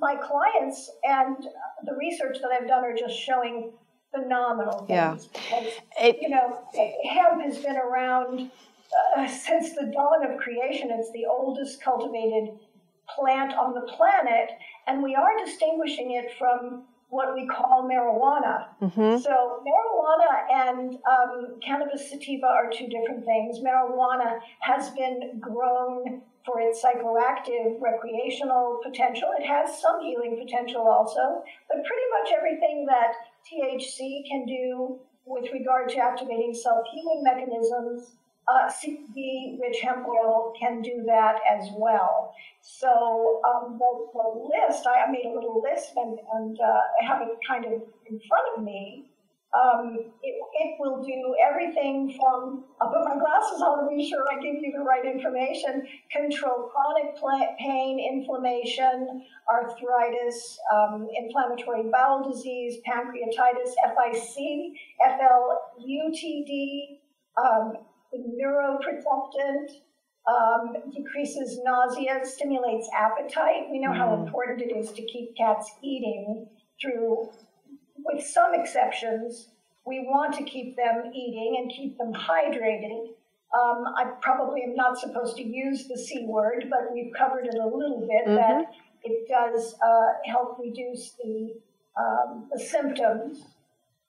my 0.00 0.16
clients 0.16 0.90
and 1.04 1.36
the 1.84 1.94
research 1.94 2.38
that 2.42 2.50
I've 2.50 2.66
done 2.66 2.84
are 2.84 2.96
just 2.96 3.16
showing 3.16 3.72
phenomenal 4.12 4.86
things. 4.86 5.28
Yeah. 5.50 5.70
it, 6.00 6.18
you 6.20 6.30
know, 6.30 6.60
hemp 7.08 7.42
has 7.42 7.58
been 7.58 7.76
around 7.76 8.50
uh, 9.16 9.28
since 9.28 9.74
the 9.74 9.90
dawn 9.94 10.28
of 10.28 10.38
creation. 10.38 10.90
It's 10.92 11.12
the 11.12 11.26
oldest 11.30 11.80
cultivated 11.80 12.58
plant 13.14 13.52
on 13.54 13.74
the 13.74 13.82
planet, 13.92 14.50
and 14.86 15.02
we 15.02 15.14
are 15.14 15.44
distinguishing 15.44 16.12
it 16.12 16.32
from 16.38 16.84
what 17.08 17.34
we 17.34 17.46
call 17.46 17.88
marijuana. 17.88 18.66
Mm-hmm. 18.82 19.18
So, 19.22 19.62
marijuana 19.62 20.68
and 20.68 20.98
um, 21.08 21.60
cannabis 21.64 22.10
sativa 22.10 22.46
are 22.46 22.70
two 22.70 22.88
different 22.88 23.24
things. 23.24 23.60
Marijuana 23.60 24.40
has 24.60 24.90
been 24.90 25.38
grown 25.38 26.22
for 26.44 26.60
its 26.60 26.82
psychoactive 26.82 27.80
recreational 27.80 28.80
potential. 28.84 29.30
It 29.38 29.46
has 29.46 29.80
some 29.80 30.00
healing 30.02 30.44
potential 30.44 30.86
also, 30.88 31.42
but 31.68 31.78
pretty 31.84 32.08
much 32.18 32.32
everything 32.36 32.86
that 32.86 33.12
THC 33.46 34.28
can 34.28 34.44
do 34.46 34.98
with 35.24 35.50
regard 35.52 35.88
to 35.90 35.98
activating 35.98 36.52
self 36.52 36.84
healing 36.92 37.22
mechanisms 37.22 38.16
uh, 38.48 38.70
rich 39.60 39.80
hemp 39.82 40.06
oil 40.06 40.52
can 40.58 40.82
do 40.82 41.02
that 41.06 41.36
as 41.50 41.68
well. 41.76 42.34
So 42.60 43.40
um, 43.44 43.78
the, 43.78 44.06
the, 44.12 44.50
list, 44.50 44.86
I 44.86 45.10
made 45.10 45.26
a 45.26 45.34
little 45.34 45.62
list 45.62 45.92
and, 45.96 46.18
and 46.34 46.58
uh, 46.60 46.80
I 47.00 47.06
have 47.06 47.22
it 47.22 47.28
kind 47.46 47.64
of 47.64 47.72
in 47.72 48.20
front 48.28 48.46
of 48.56 48.64
me. 48.64 49.10
Um, 49.54 49.96
it, 50.20 50.34
it, 50.34 50.74
will 50.80 51.00
do 51.00 51.36
everything 51.48 52.18
from, 52.18 52.64
I'll 52.80 52.88
put 52.88 53.04
my 53.04 53.14
glasses 53.14 53.62
on 53.62 53.84
to 53.84 53.96
be 53.96 54.08
sure 54.08 54.24
I 54.28 54.34
give 54.42 54.56
you 54.60 54.72
the 54.76 54.82
right 54.82 55.06
information, 55.06 55.86
control 56.10 56.72
chronic 56.74 57.14
pain, 57.60 58.00
inflammation, 58.00 59.24
arthritis, 59.48 60.58
um, 60.74 61.06
inflammatory 61.16 61.84
bowel 61.88 62.28
disease, 62.28 62.78
pancreatitis, 62.84 63.74
FIC, 63.94 64.74
FLUTD, 65.06 66.98
um, 67.38 67.74
neuroprotectant, 68.18 69.70
um, 70.26 70.90
decreases 70.90 71.60
nausea, 71.62 72.20
stimulates 72.24 72.88
appetite. 72.96 73.68
We 73.70 73.78
know 73.78 73.90
mm. 73.90 73.96
how 73.96 74.14
important 74.14 74.62
it 74.62 74.74
is 74.74 74.92
to 74.92 75.02
keep 75.02 75.36
cats 75.36 75.70
eating 75.82 76.46
through, 76.80 77.28
with 78.04 78.24
some 78.24 78.54
exceptions, 78.54 79.48
we 79.86 80.00
want 80.00 80.34
to 80.36 80.44
keep 80.44 80.76
them 80.76 81.10
eating 81.14 81.56
and 81.60 81.70
keep 81.70 81.98
them 81.98 82.12
hydrated. 82.12 83.08
Um, 83.54 83.84
I 83.96 84.12
probably 84.20 84.62
am 84.62 84.74
not 84.74 84.98
supposed 84.98 85.36
to 85.36 85.42
use 85.44 85.86
the 85.86 85.96
C 85.96 86.24
word, 86.26 86.66
but 86.70 86.92
we've 86.92 87.12
covered 87.16 87.46
it 87.46 87.54
a 87.54 87.66
little 87.66 88.00
bit 88.00 88.26
mm-hmm. 88.26 88.34
that 88.34 88.72
it 89.04 89.28
does 89.28 89.74
uh, 89.74 90.30
help 90.30 90.58
reduce 90.58 91.12
the, 91.22 91.54
um, 91.98 92.48
the 92.52 92.58
symptoms 92.58 93.44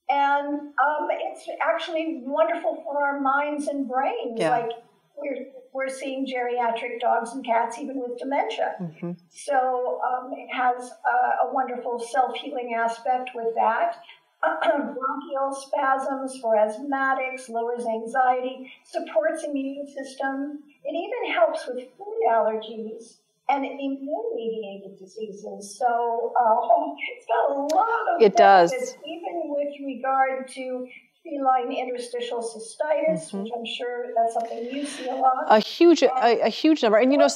and 0.10 0.60
um, 0.60 1.08
it's 1.12 1.48
actually 1.62 2.22
wonderful 2.24 2.82
for 2.84 3.04
our 3.06 3.20
minds 3.20 3.68
and 3.68 3.88
brains. 3.88 4.38
Yeah. 4.38 4.52
Like 4.52 4.72
we're 5.18 5.48
we're 5.74 5.90
seeing 5.90 6.26
geriatric 6.26 7.02
dogs 7.02 7.34
and 7.34 7.46
cats 7.46 7.78
even 7.80 8.00
with 8.00 8.18
dementia. 8.18 8.76
Mm-hmm. 8.82 9.12
So 9.30 10.00
um, 10.08 10.32
it 10.34 10.54
has 10.54 10.90
a, 10.92 11.48
a 11.48 11.54
wonderful 11.54 12.00
self 12.00 12.38
healing 12.38 12.76
aspect 12.78 13.32
with 13.36 13.54
that. 13.56 13.98
Bronchial 14.64 15.54
spasms 15.54 16.38
for 16.40 16.56
asthmatics, 16.56 17.50
lowers 17.50 17.86
anxiety, 17.86 18.72
supports 18.84 19.44
immune 19.44 19.88
system. 19.88 20.60
It 20.84 20.94
even 20.94 21.34
helps 21.34 21.68
with 21.68 21.84
food 21.98 22.22
allergies 22.30 23.18
and 23.50 23.66
immune 23.66 24.32
mediated 24.36 24.98
diseases. 24.98 25.78
So 25.78 26.34
uh, 26.40 26.96
it's 27.18 27.26
got 27.28 27.56
a 27.56 27.60
lot 27.76 28.16
of 28.16 28.22
it 28.22 28.36
does. 28.36 28.72
even 28.74 29.42
with 29.46 29.74
regard 29.86 30.48
to 30.50 30.88
feline 31.26 31.72
interstitial 31.72 32.40
cystitis, 32.40 33.28
mm-hmm. 33.28 33.44
which 33.44 33.52
I'm 33.56 33.66
sure 33.66 34.08
that's 34.16 34.34
something 34.34 34.66
you 34.72 34.86
see 34.86 35.08
a 35.08 35.16
lot. 35.16 35.46
A 35.48 35.60
huge, 35.60 36.04
a, 36.04 36.42
a, 36.42 36.50
huge 36.50 36.84
number, 36.84 36.98
and 36.98 37.12
you 37.12 37.18
know, 37.18 37.28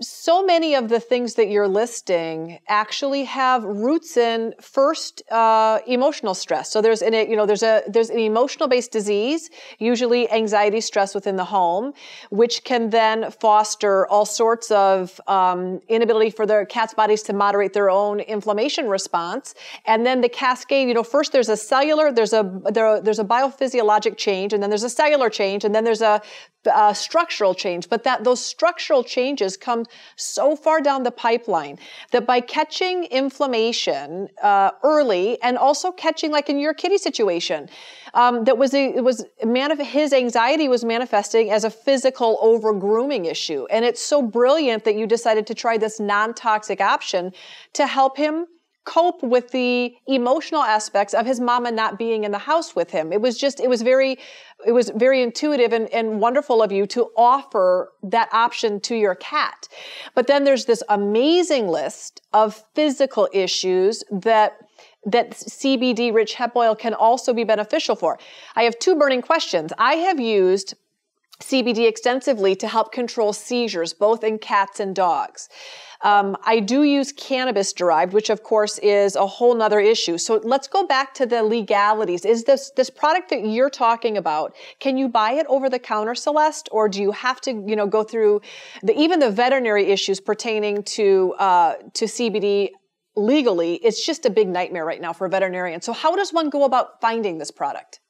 so 0.00 0.44
many 0.44 0.74
of 0.74 0.88
the 0.88 1.00
things 1.00 1.34
that 1.34 1.48
you're 1.48 1.68
listing 1.68 2.58
actually 2.68 3.24
have 3.24 3.64
roots 3.64 4.16
in 4.16 4.54
first 4.60 5.22
uh, 5.30 5.80
emotional 5.86 6.34
stress. 6.34 6.70
So 6.70 6.80
there's 6.80 7.02
an, 7.02 7.14
you 7.14 7.36
know, 7.36 7.46
there's 7.46 7.62
a 7.62 7.82
there's 7.88 8.10
an 8.10 8.18
emotional 8.18 8.68
based 8.68 8.92
disease, 8.92 9.50
usually 9.78 10.30
anxiety, 10.30 10.80
stress 10.80 11.14
within 11.14 11.36
the 11.36 11.44
home, 11.44 11.92
which 12.30 12.64
can 12.64 12.90
then 12.90 13.30
foster 13.30 14.06
all 14.06 14.24
sorts 14.24 14.70
of 14.70 15.20
um, 15.26 15.80
inability 15.88 16.30
for 16.30 16.46
their 16.46 16.64
cats' 16.64 16.94
bodies 16.94 17.22
to 17.24 17.32
moderate 17.32 17.72
their 17.72 17.90
own 17.90 18.20
inflammation 18.20 18.88
response, 18.88 19.54
and 19.86 20.06
then 20.06 20.20
the 20.20 20.28
cascade. 20.28 20.88
You 20.88 20.94
know, 20.94 21.02
first 21.02 21.32
there's 21.32 21.48
a 21.48 21.56
cellular, 21.56 22.12
there's 22.12 22.32
a 22.32 22.42
there, 22.70 23.00
there's 23.00 23.18
a 23.18 23.31
biophysiologic 23.32 24.14
change, 24.26 24.50
and 24.52 24.60
then 24.62 24.70
there's 24.72 24.88
a 24.92 24.94
cellular 25.00 25.30
change, 25.40 25.64
and 25.64 25.74
then 25.74 25.84
there's 25.88 26.04
a, 26.12 26.20
a 26.74 26.94
structural 26.94 27.54
change. 27.64 27.82
But 27.92 28.00
that 28.04 28.18
those 28.28 28.42
structural 28.54 29.02
changes 29.16 29.56
come 29.56 29.80
so 30.16 30.56
far 30.64 30.78
down 30.88 31.00
the 31.08 31.14
pipeline 31.26 31.78
that 32.12 32.24
by 32.32 32.38
catching 32.40 32.96
inflammation 33.22 34.28
uh, 34.42 34.70
early, 34.94 35.40
and 35.42 35.54
also 35.66 35.88
catching, 36.04 36.30
like 36.30 36.48
in 36.52 36.58
your 36.58 36.74
kitty 36.74 36.98
situation, 36.98 37.68
um, 38.14 38.44
that 38.44 38.58
was 38.58 38.74
a, 38.74 38.84
it 39.00 39.04
was 39.10 39.24
manif- 39.44 39.82
his 40.00 40.12
anxiety 40.12 40.68
was 40.68 40.84
manifesting 40.84 41.50
as 41.50 41.64
a 41.64 41.70
physical 41.70 42.38
over 42.40 42.72
grooming 42.86 43.24
issue, 43.24 43.66
and 43.70 43.84
it's 43.84 44.02
so 44.02 44.18
brilliant 44.22 44.84
that 44.84 44.94
you 44.94 45.06
decided 45.06 45.46
to 45.46 45.54
try 45.54 45.78
this 45.78 45.98
non 45.98 46.34
toxic 46.34 46.80
option 46.80 47.32
to 47.72 47.86
help 47.86 48.16
him 48.16 48.46
cope 48.84 49.22
with 49.22 49.50
the 49.50 49.94
emotional 50.06 50.62
aspects 50.62 51.14
of 51.14 51.26
his 51.26 51.40
mama 51.40 51.70
not 51.70 51.98
being 51.98 52.24
in 52.24 52.32
the 52.32 52.38
house 52.38 52.74
with 52.74 52.90
him. 52.90 53.12
It 53.12 53.20
was 53.20 53.38
just, 53.38 53.60
it 53.60 53.68
was 53.68 53.82
very, 53.82 54.18
it 54.66 54.72
was 54.72 54.90
very 54.94 55.22
intuitive 55.22 55.72
and, 55.72 55.88
and 55.90 56.20
wonderful 56.20 56.62
of 56.62 56.72
you 56.72 56.86
to 56.88 57.10
offer 57.16 57.92
that 58.02 58.28
option 58.32 58.80
to 58.80 58.94
your 58.94 59.14
cat. 59.14 59.68
But 60.14 60.26
then 60.26 60.44
there's 60.44 60.64
this 60.64 60.82
amazing 60.88 61.68
list 61.68 62.22
of 62.32 62.64
physical 62.74 63.28
issues 63.32 64.04
that 64.10 64.58
that 65.04 65.32
CBD 65.32 66.14
rich 66.14 66.34
hemp 66.34 66.54
oil 66.54 66.76
can 66.76 66.94
also 66.94 67.34
be 67.34 67.42
beneficial 67.42 67.96
for. 67.96 68.20
I 68.54 68.62
have 68.62 68.78
two 68.78 68.94
burning 68.94 69.20
questions. 69.20 69.72
I 69.76 69.94
have 69.94 70.20
used 70.20 70.74
CBD 71.42 71.88
extensively 71.88 72.54
to 72.56 72.68
help 72.68 72.92
control 72.92 73.32
seizures, 73.32 73.92
both 73.92 74.24
in 74.24 74.38
cats 74.38 74.80
and 74.80 74.94
dogs. 74.94 75.48
Um, 76.00 76.36
I 76.44 76.58
do 76.58 76.82
use 76.82 77.12
cannabis 77.12 77.72
derived, 77.72 78.12
which 78.12 78.30
of 78.30 78.42
course 78.42 78.78
is 78.78 79.14
a 79.14 79.26
whole 79.26 79.54
nother 79.54 79.78
issue. 79.78 80.18
So 80.18 80.40
let's 80.42 80.66
go 80.66 80.84
back 80.86 81.14
to 81.14 81.26
the 81.26 81.42
legalities. 81.42 82.24
Is 82.24 82.44
this 82.44 82.72
this 82.76 82.90
product 82.90 83.30
that 83.30 83.46
you're 83.46 83.70
talking 83.70 84.16
about? 84.16 84.54
Can 84.80 84.96
you 84.96 85.08
buy 85.08 85.32
it 85.32 85.46
over 85.48 85.70
the 85.70 85.78
counter, 85.78 86.14
Celeste, 86.14 86.68
or 86.72 86.88
do 86.88 87.00
you 87.00 87.12
have 87.12 87.40
to, 87.42 87.52
you 87.66 87.76
know, 87.76 87.86
go 87.86 88.02
through 88.02 88.40
the 88.82 88.98
even 88.98 89.20
the 89.20 89.30
veterinary 89.30 89.86
issues 89.90 90.20
pertaining 90.20 90.82
to 90.96 91.34
uh, 91.38 91.74
to 91.94 92.06
CBD 92.06 92.70
legally, 93.16 93.74
it's 93.76 94.04
just 94.04 94.24
a 94.26 94.30
big 94.30 94.48
nightmare 94.48 94.84
right 94.84 95.00
now 95.00 95.12
for 95.12 95.26
a 95.26 95.30
veterinarian. 95.30 95.80
So, 95.80 95.92
how 95.92 96.16
does 96.16 96.32
one 96.32 96.50
go 96.50 96.64
about 96.64 97.00
finding 97.00 97.38
this 97.38 97.50
product? 97.50 98.00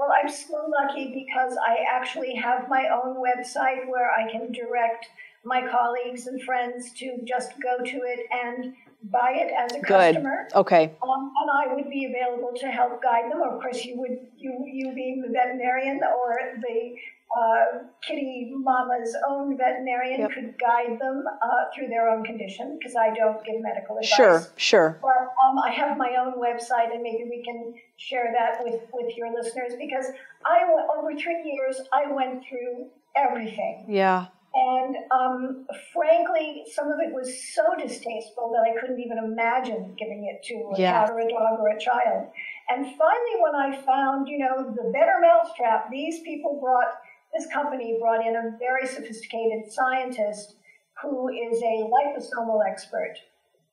Well, 0.00 0.12
I'm 0.18 0.32
so 0.32 0.72
lucky 0.80 1.12
because 1.12 1.58
I 1.68 1.84
actually 1.86 2.34
have 2.34 2.70
my 2.70 2.86
own 2.88 3.16
website 3.16 3.86
where 3.86 4.10
I 4.10 4.30
can 4.32 4.50
direct 4.50 5.08
my 5.44 5.60
colleagues 5.68 6.26
and 6.26 6.42
friends 6.42 6.90
to 6.94 7.18
just 7.26 7.52
go 7.62 7.84
to 7.84 7.96
it 8.06 8.20
and 8.32 8.72
buy 9.12 9.32
it 9.34 9.52
as 9.52 9.72
a 9.72 9.80
Good. 9.80 10.14
customer. 10.14 10.48
Okay. 10.54 10.90
Um, 11.02 11.32
and 11.42 11.50
I 11.52 11.74
would 11.74 11.90
be 11.90 12.06
available 12.06 12.52
to 12.60 12.68
help 12.68 13.02
guide 13.02 13.30
them. 13.30 13.42
Of 13.42 13.60
course, 13.60 13.84
you 13.84 13.98
would, 13.98 14.16
you, 14.38 14.64
you 14.66 14.94
being 14.94 15.20
the 15.20 15.28
veterinarian 15.28 16.00
or 16.02 16.34
the 16.62 16.94
uh, 17.36 17.64
kitty 18.02 18.50
mama's 18.52 19.14
own 19.28 19.56
veterinarian 19.56 20.20
Yep. 20.20 20.30
could 20.32 20.58
guide 20.58 20.98
them 21.00 21.24
uh, 21.42 21.48
through 21.74 21.88
their 21.88 22.08
own 22.08 22.24
condition 22.24 22.76
because 22.78 22.96
I 22.96 23.14
don't 23.14 23.42
give 23.44 23.60
medical 23.60 23.96
advice. 23.96 24.10
Sure, 24.12 24.46
sure. 24.56 24.98
But 25.00 25.28
um, 25.46 25.58
I 25.58 25.70
have 25.70 25.96
my 25.96 26.16
own 26.20 26.34
website, 26.40 26.92
and 26.92 27.02
maybe 27.02 27.24
we 27.30 27.42
can 27.44 27.74
share 27.96 28.32
that 28.36 28.64
with, 28.64 28.80
with 28.92 29.16
your 29.16 29.32
listeners 29.32 29.72
because 29.78 30.06
I 30.44 30.62
over 30.98 31.14
three 31.14 31.42
years 31.44 31.80
I 31.92 32.10
went 32.10 32.44
through 32.48 32.88
everything, 33.16 33.86
Yeah. 33.88 34.26
and 34.54 34.96
um, 35.12 35.66
frankly, 35.92 36.64
some 36.72 36.90
of 36.90 36.98
it 37.00 37.12
was 37.12 37.28
so 37.54 37.62
distasteful 37.78 38.50
that 38.54 38.62
I 38.68 38.80
couldn't 38.80 39.00
even 39.00 39.18
imagine 39.18 39.94
giving 39.98 40.26
it 40.26 40.44
to 40.48 40.54
a 40.74 40.78
Yeah. 40.78 41.06
cat 41.06 41.10
or 41.10 41.20
a 41.20 41.28
dog 41.28 41.60
or 41.60 41.68
a 41.68 41.78
child. 41.78 42.28
And 42.68 42.86
finally, 42.86 43.36
when 43.40 43.54
I 43.54 43.76
found, 43.82 44.28
you 44.28 44.38
know, 44.38 44.70
the 44.74 44.90
better 44.92 45.18
mousetrap, 45.20 45.90
these 45.90 46.20
people 46.20 46.58
brought 46.60 46.94
this 47.32 47.46
company 47.52 47.96
brought 48.00 48.26
in 48.26 48.36
a 48.36 48.56
very 48.58 48.86
sophisticated 48.86 49.70
scientist 49.70 50.56
who 51.02 51.28
is 51.28 51.62
a 51.62 51.88
liposomal 51.88 52.60
expert. 52.68 53.14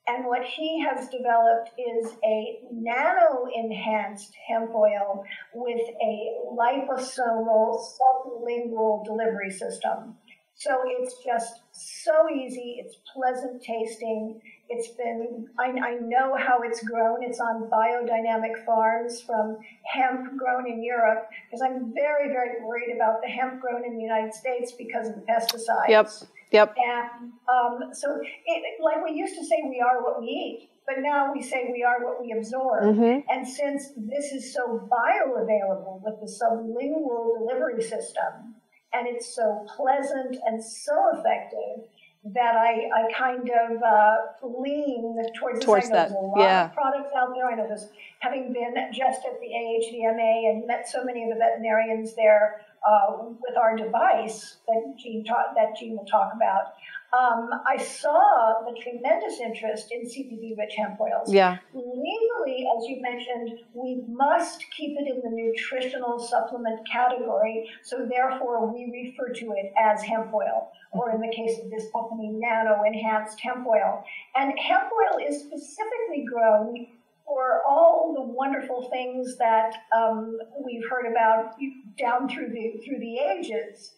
And 0.07 0.25
what 0.25 0.45
he 0.45 0.81
has 0.81 1.09
developed 1.09 1.71
is 1.77 2.13
a 2.23 2.59
nano 2.71 3.45
enhanced 3.53 4.33
hemp 4.47 4.73
oil 4.73 5.25
with 5.53 5.81
a 6.01 6.37
liposomal 6.53 7.83
sublingual 7.99 9.03
delivery 9.03 9.51
system. 9.51 10.15
So 10.59 10.81
it's 10.85 11.15
just 11.23 11.61
so 11.71 12.27
easy, 12.35 12.81
it's 12.83 12.97
pleasant 13.13 13.61
tasting. 13.61 14.41
It's 14.69 14.87
been, 14.97 15.47
I, 15.59 15.65
I 15.65 15.95
know 16.01 16.35
how 16.35 16.61
it's 16.63 16.83
grown. 16.83 17.23
It's 17.23 17.39
on 17.39 17.69
biodynamic 17.69 18.65
farms 18.65 19.21
from 19.21 19.57
hemp 19.85 20.35
grown 20.35 20.67
in 20.67 20.83
Europe 20.83 21.29
because 21.45 21.61
I'm 21.61 21.93
very, 21.93 22.29
very 22.29 22.61
worried 22.65 22.93
about 22.95 23.21
the 23.21 23.27
hemp 23.27 23.61
grown 23.61 23.85
in 23.85 23.95
the 23.95 24.01
United 24.01 24.33
States 24.33 24.71
because 24.71 25.07
of 25.09 25.15
the 25.15 25.21
pesticides. 25.21 25.89
Yep. 25.89 26.09
Yep. 26.51 26.75
And 26.77 27.31
um, 27.47 27.93
so, 27.93 28.19
it, 28.19 28.81
like 28.83 29.03
we 29.03 29.15
used 29.15 29.35
to 29.35 29.45
say, 29.45 29.57
we 29.69 29.79
are 29.79 30.01
what 30.03 30.19
we 30.19 30.27
eat, 30.27 30.69
but 30.87 30.95
now 30.99 31.31
we 31.33 31.41
say 31.41 31.69
we 31.71 31.83
are 31.83 32.03
what 32.03 32.21
we 32.21 32.31
absorb. 32.31 32.95
Mhm. 32.95 33.23
And 33.29 33.47
since 33.47 33.89
this 33.95 34.31
is 34.31 34.53
so 34.53 34.89
bioavailable 34.89 36.01
with 36.03 36.19
the 36.19 36.25
sublingual 36.25 37.37
delivery 37.39 37.83
system, 37.83 38.55
and 38.93 39.07
it's 39.07 39.35
so 39.35 39.65
pleasant 39.75 40.37
and 40.45 40.63
so 40.63 40.93
effective, 41.13 41.89
that 42.33 42.55
I, 42.55 42.89
I 42.93 43.13
kind 43.17 43.49
of 43.49 43.81
uh, 43.81 44.15
lean 44.43 45.17
towards. 45.39 45.63
Towards 45.63 45.89
that, 45.89 46.09
There's 46.09 46.11
a 46.11 46.25
lot 46.25 46.39
yeah. 46.39 46.65
of 46.65 46.73
products 46.73 47.09
out 47.17 47.29
there. 47.33 47.49
I 47.49 47.55
know 47.55 47.67
there's, 47.67 47.87
having 48.19 48.51
been 48.51 48.75
just 48.91 49.21
at 49.25 49.39
the 49.39 49.47
AHVMA 49.47 50.49
and 50.49 50.67
met 50.67 50.89
so 50.89 51.03
many 51.03 51.23
of 51.23 51.29
the 51.29 51.35
veterinarians 51.35 52.15
there 52.15 52.61
uh, 52.87 53.17
with 53.19 53.57
our 53.57 53.75
device 53.75 54.57
that 54.67 54.95
Jean, 54.97 55.23
ta- 55.23 55.53
that 55.55 55.77
Jean 55.79 55.97
will 55.97 56.05
talk 56.05 56.31
about, 56.35 56.73
um, 57.13 57.49
I 57.65 57.77
saw 57.77 58.63
the 58.65 58.77
tremendous 58.81 59.39
interest 59.39 59.91
in 59.91 60.01
CBD-rich 60.01 60.73
hemp 60.75 60.99
oils. 60.99 61.31
Yeah. 61.31 61.57
Legally, 61.73 62.67
as 62.77 62.87
you 62.87 63.01
mentioned, 63.01 63.59
we 63.73 64.03
must 64.09 64.65
keep 64.75 64.97
it 64.99 65.07
in 65.07 65.21
the 65.21 65.29
nutritional 65.29 66.19
supplement 66.19 66.85
category, 66.91 67.69
so 67.83 68.05
therefore 68.09 68.71
we 68.71 68.91
refer 68.91 69.31
to 69.33 69.53
it 69.55 69.71
as 69.79 70.03
hemp 70.03 70.33
oil, 70.33 70.69
or 70.91 71.11
in 71.11 71.21
the 71.21 71.33
case 71.33 71.57
of 71.63 71.71
this 71.71 71.85
company, 71.93 72.29
nano 72.33 72.83
enhanced 72.85 73.39
hemp 73.39 73.65
oil. 73.65 74.03
And 74.35 74.53
hemp 74.59 74.89
oil 74.91 75.25
is 75.25 75.39
specifically 75.39 76.25
grown 76.29 76.87
for 77.25 77.61
all 77.67 78.13
the 78.15 78.21
wonderful 78.21 78.89
things 78.89 79.37
that 79.37 79.73
um, 79.95 80.37
we've 80.65 80.89
heard 80.89 81.05
about 81.11 81.55
down 81.99 82.29
through 82.29 82.49
the 82.49 82.81
through 82.85 82.99
the 82.99 83.17
ages, 83.17 83.91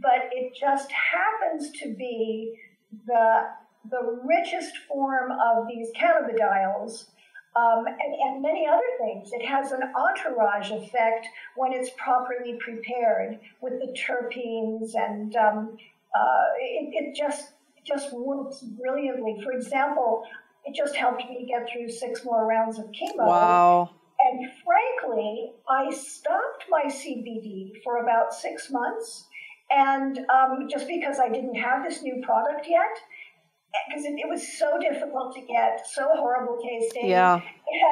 but 0.00 0.30
it 0.32 0.54
just 0.58 0.90
happens 0.92 1.70
to 1.80 1.94
be 1.94 2.54
the 3.06 3.48
the 3.90 4.20
richest 4.24 4.76
form 4.88 5.32
of 5.32 5.66
these 5.66 5.88
cannabidiols 6.00 7.06
um, 7.56 7.84
and, 7.86 8.14
and 8.22 8.42
many 8.42 8.66
other 8.66 8.80
things. 9.00 9.30
It 9.32 9.44
has 9.44 9.72
an 9.72 9.80
entourage 9.94 10.70
effect 10.70 11.26
when 11.56 11.72
it's 11.72 11.90
properly 11.96 12.56
prepared 12.60 13.40
with 13.60 13.74
the 13.80 13.92
terpenes, 13.92 14.94
and 14.94 15.34
um, 15.36 15.76
uh, 16.14 16.44
it, 16.60 16.90
it 16.92 17.16
just 17.16 17.52
just 17.84 18.12
works 18.12 18.60
brilliantly. 18.60 19.40
For 19.42 19.52
example, 19.52 20.22
it 20.64 20.74
just 20.74 20.94
helped 20.94 21.18
me 21.18 21.44
get 21.48 21.68
through 21.70 21.90
six 21.90 22.24
more 22.24 22.46
rounds 22.46 22.78
of 22.78 22.86
chemo. 22.86 23.26
Wow. 23.26 23.90
And 24.20 24.48
frankly, 24.64 25.52
I 25.68 25.92
stopped 25.92 26.64
my 26.70 26.84
CBD 26.84 27.82
for 27.82 27.98
about 27.98 28.32
six 28.32 28.70
months, 28.70 29.26
and 29.74 30.18
um, 30.30 30.68
just 30.70 30.86
because 30.86 31.18
I 31.18 31.28
didn't 31.28 31.54
have 31.54 31.84
this 31.84 32.02
new 32.02 32.22
product 32.24 32.66
yet, 32.68 32.96
because 33.88 34.04
it, 34.04 34.14
it 34.18 34.28
was 34.28 34.46
so 34.58 34.78
difficult 34.78 35.34
to 35.34 35.40
get, 35.40 35.80
so 35.92 36.08
horrible 36.14 36.58
tasting, 36.62 37.08
Yeah. 37.08 37.40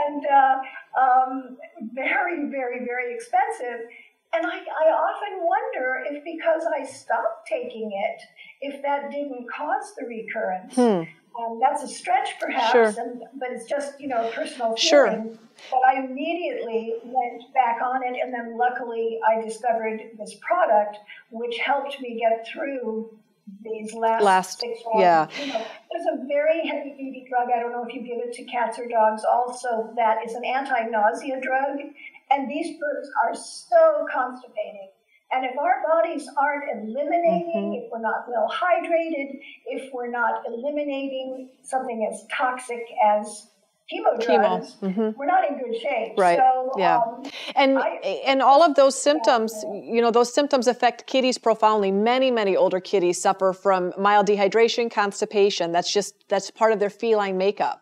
and 0.05 0.27
uh, 0.27 0.57
um, 1.01 1.57
very, 1.95 2.51
very, 2.51 2.85
very 2.85 3.15
expensive. 3.15 3.87
And 4.33 4.47
I, 4.47 4.59
I 4.59 4.91
often 4.93 5.43
wonder 5.43 6.05
if 6.09 6.23
because 6.23 6.63
I 6.79 6.85
stopped 6.85 7.49
taking 7.49 7.91
it, 7.93 8.23
if 8.61 8.83
that 8.83 9.11
didn't 9.11 9.47
cause 9.51 9.93
the 9.99 10.07
recurrence. 10.07 10.75
Hmm. 10.75 11.03
Um, 11.41 11.59
that's 11.61 11.83
a 11.83 11.89
stretch, 11.89 12.31
perhaps, 12.41 12.73
Sure. 12.73 12.85
and, 12.99 13.23
but 13.39 13.51
it's 13.53 13.67
just 13.67 14.01
you 14.01 14.09
know 14.09 14.29
a 14.29 14.33
personal 14.33 14.77
Sure. 14.77 15.09
feeling. 15.11 15.39
But 15.71 15.81
I 15.87 16.05
immediately 16.05 16.95
went 17.05 17.43
back 17.55 17.81
on 17.83 18.03
it, 18.03 18.17
and 18.23 18.33
then 18.33 18.57
luckily 18.59 19.19
I 19.27 19.41
discovered 19.41 20.01
this 20.19 20.35
product, 20.41 20.99
which 21.31 21.59
helped 21.59 22.01
me 22.01 22.19
get 22.19 22.47
through 22.47 23.17
these 23.63 23.93
last, 23.95 24.23
Last- 24.23 24.61
six 24.61 24.79
rounds. 24.87 25.01
yeah. 25.39 25.45
You 25.45 25.53
know, 25.53 25.65
there's 25.91 26.07
a 26.21 26.25
very 26.27 26.67
heavy 26.67 26.91
duty 26.91 27.27
drug. 27.29 27.49
I 27.55 27.59
don't 27.61 27.73
know 27.73 27.85
if 27.87 27.93
you 27.95 28.03
give 28.03 28.19
it 28.19 28.33
to 28.35 28.45
cats 28.45 28.79
or 28.79 28.87
dogs. 28.89 29.25
Also, 29.25 29.93
that 29.97 30.19
is 30.25 30.35
an 30.35 30.45
anti-nausea 30.45 31.41
drug, 31.41 31.79
and 32.31 32.51
these 32.51 32.79
birds 32.79 33.09
are 33.27 33.35
so 33.35 34.07
constipating. 34.13 34.91
And 35.33 35.45
if 35.45 35.57
our 35.59 35.83
bodies 35.87 36.29
aren't 36.37 36.65
eliminating, 36.73 37.51
Mm-hmm. 37.51 37.85
if 37.85 37.91
we're 37.93 38.01
not 38.01 38.25
well 38.29 38.49
hydrated, 38.51 39.39
if 39.67 39.93
we're 39.93 40.11
not 40.11 40.43
eliminating 40.47 41.51
something 41.63 42.09
as 42.11 42.25
toxic 42.37 42.83
as 43.05 43.50
chemo 43.93 44.19
Chemo, 44.21 44.41
drugs, 44.61 44.77
mhm. 44.83 45.17
we're 45.17 45.27
not 45.27 45.43
in 45.49 45.59
good 45.59 45.75
shape. 45.81 46.13
Right, 46.17 46.39
So, 46.39 46.73
yeah. 46.79 46.99
um, 46.99 47.23
And 47.57 47.79
I- 47.79 48.23
and 48.27 48.41
all 48.43 48.63
of 48.63 48.75
those 48.77 48.95
symptoms, 49.01 49.53
you 49.95 50.01
know, 50.01 50.11
those 50.11 50.33
symptoms 50.33 50.67
affect 50.69 51.07
kitties 51.07 51.39
profoundly. 51.39 51.91
Many, 51.91 52.31
many 52.31 52.55
older 52.57 52.81
kitties 52.81 53.21
suffer 53.21 53.53
from 53.53 53.93
mild 53.99 54.27
dehydration, 54.31 54.91
constipation. 54.91 55.67
That's 55.73 55.93
just 55.99 56.15
that's 56.29 56.49
part 56.61 56.73
of 56.75 56.79
their 56.83 56.91
feline 57.01 57.37
makeup. 57.47 57.77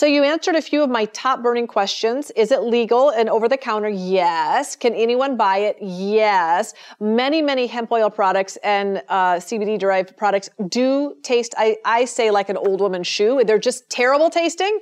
So 0.00 0.04
you 0.14 0.20
answered 0.34 0.56
a 0.56 0.62
few 0.70 0.80
of 0.82 0.90
my 0.90 1.04
top 1.06 1.42
burning 1.42 1.66
questions. 1.66 2.30
Is 2.42 2.48
it 2.56 2.62
legal 2.62 3.04
and 3.18 3.26
over 3.30 3.48
the 3.48 3.56
counter? 3.70 3.88
Yes. 3.88 4.76
Can 4.76 4.92
anyone 5.06 5.32
buy 5.46 5.56
it? 5.68 5.76
Yes. 5.80 6.74
Many, 7.00 7.40
many 7.52 7.64
hemp 7.66 7.90
oil 7.98 8.10
products 8.20 8.54
and 8.76 8.88
uh, 9.08 9.36
CBD 9.48 9.78
derived 9.78 10.10
products 10.22 10.48
do 10.80 11.14
taste. 11.22 11.52
I 11.56 11.68
I 11.98 12.00
say 12.16 12.26
like 12.38 12.48
an 12.54 12.58
old 12.68 12.80
woman's 12.86 13.06
shoe. 13.16 13.32
They're 13.46 13.64
just 13.70 13.80
terrible 14.00 14.28
tasting. 14.42 14.74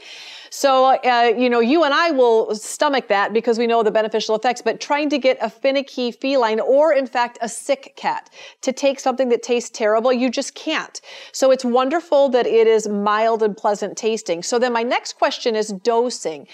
So, 0.63 0.63
uh, 0.70 1.33
you 1.37 1.50
know, 1.50 1.61
you 1.61 1.85
and 1.85 1.92
I 1.92 2.11
will 2.11 2.55
stomach 2.55 3.09
that 3.09 3.33
because 3.33 3.59
we 3.59 3.66
know 3.66 3.83
the 3.83 3.90
beneficial 3.90 4.35
effects, 4.35 4.62
but 4.62 4.81
trying 4.81 5.11
to 5.11 5.18
get 5.18 5.37
a 5.40 5.50
finicky 5.50 6.11
feline 6.11 6.61
or, 6.61 6.92
in 6.92 7.07
fact, 7.07 7.38
a 7.40 7.48
sick 7.48 7.94
cat 7.96 8.31
to 8.62 8.72
take 8.72 9.00
something 9.00 9.29
that 9.31 9.42
tastes 9.42 9.70
terrible, 9.70 10.12
you 10.12 10.31
just 10.31 10.55
can't. 10.55 11.00
So, 11.33 11.50
it's 11.50 11.64
wonderful 11.64 12.29
that 12.31 12.46
it 12.46 12.66
is 12.66 12.88
mild 12.88 13.42
and 13.42 13.57
pleasant 13.57 13.96
tasting. 13.96 14.42
So, 14.42 14.59
then 14.59 14.72
my 14.72 14.83
next 14.83 15.18
question 15.18 15.57
is 15.57 15.68
dosing. 15.68 16.46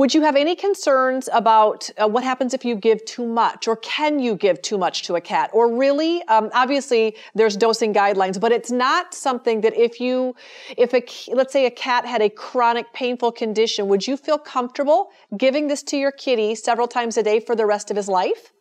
Would 0.00 0.14
you 0.14 0.22
have 0.22 0.34
any 0.34 0.56
concerns 0.56 1.28
about 1.30 1.90
uh, 1.98 2.08
what 2.08 2.24
happens 2.24 2.54
if 2.54 2.64
you 2.64 2.74
give 2.74 3.04
too 3.04 3.26
much, 3.26 3.68
or 3.68 3.76
can 3.76 4.18
you 4.18 4.34
give 4.34 4.62
too 4.62 4.78
much 4.78 5.02
to 5.02 5.16
a 5.16 5.20
cat? 5.20 5.50
Or 5.52 5.70
really, 5.70 6.22
um, 6.22 6.48
obviously, 6.54 7.16
there's 7.34 7.54
dosing 7.54 7.92
guidelines, 7.92 8.40
but 8.40 8.50
it's 8.50 8.70
not 8.70 9.12
something 9.12 9.60
that 9.60 9.74
if 9.76 10.00
you, 10.00 10.34
if 10.78 10.94
a 10.94 11.04
let's 11.34 11.52
say 11.52 11.66
a 11.66 11.70
cat 11.70 12.06
had 12.06 12.22
a 12.22 12.30
chronic 12.30 12.90
painful 12.94 13.30
condition, 13.30 13.88
would 13.88 14.06
you 14.06 14.16
feel 14.16 14.38
comfortable 14.38 15.10
giving 15.36 15.68
this 15.68 15.82
to 15.82 15.98
your 15.98 16.12
kitty 16.12 16.54
several 16.54 16.88
times 16.88 17.18
a 17.18 17.22
day 17.22 17.38
for 17.38 17.54
the 17.54 17.66
rest 17.66 17.90
of 17.90 17.96
his 17.98 18.08
life? 18.08 18.54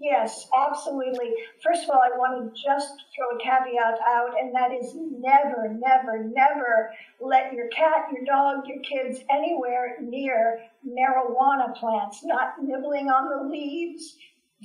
Yes, 0.00 0.46
absolutely. 0.56 1.32
First 1.64 1.84
of 1.84 1.90
all, 1.90 2.00
I 2.00 2.16
want 2.16 2.54
to 2.54 2.62
just 2.62 2.94
throw 3.14 3.36
a 3.36 3.40
caveat 3.42 3.98
out, 4.06 4.30
and 4.40 4.54
that 4.54 4.70
is 4.70 4.94
never, 4.94 5.68
never, 5.68 6.22
never 6.22 6.92
let 7.20 7.52
your 7.52 7.66
cat, 7.68 8.06
your 8.12 8.24
dog, 8.24 8.64
your 8.68 8.78
kids 8.82 9.24
anywhere 9.28 9.96
near 10.00 10.60
marijuana 10.86 11.74
plants, 11.74 12.20
not 12.24 12.62
nibbling 12.62 13.08
on 13.08 13.28
the 13.28 13.50
leaves. 13.50 14.16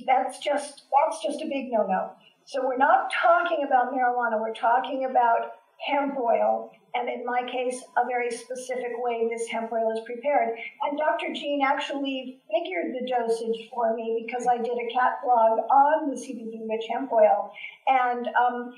That's 0.06 0.38
just 0.38 0.84
that's 0.92 1.22
just 1.22 1.42
a 1.42 1.46
big 1.46 1.70
no-no. 1.72 2.12
So 2.44 2.64
we're 2.64 2.76
not 2.76 3.10
talking 3.12 3.64
about 3.66 3.92
marijuana, 3.92 4.40
we're 4.40 4.54
talking 4.54 5.06
about 5.10 5.52
hemp 5.84 6.16
oil 6.16 6.70
and 6.94 7.08
in 7.08 7.24
my 7.26 7.42
case, 7.50 7.82
a 7.96 8.06
very 8.06 8.30
specific 8.30 8.92
way 8.98 9.28
this 9.28 9.48
hemp 9.48 9.72
oil 9.72 9.90
is 9.92 10.00
prepared. 10.06 10.56
And 10.82 10.96
Dr. 10.96 11.34
Jean 11.34 11.60
actually 11.66 12.40
figured 12.48 12.94
the 12.94 13.08
dosage 13.10 13.68
for 13.74 13.94
me 13.96 14.24
because 14.24 14.46
I 14.46 14.58
did 14.58 14.78
a 14.78 14.92
cat 14.92 15.18
blog 15.24 15.58
on 15.70 16.10
the 16.10 16.16
CBD 16.16 16.68
rich 16.68 16.86
hemp 16.88 17.10
oil. 17.12 17.52
And 17.88 18.28
um, 18.28 18.74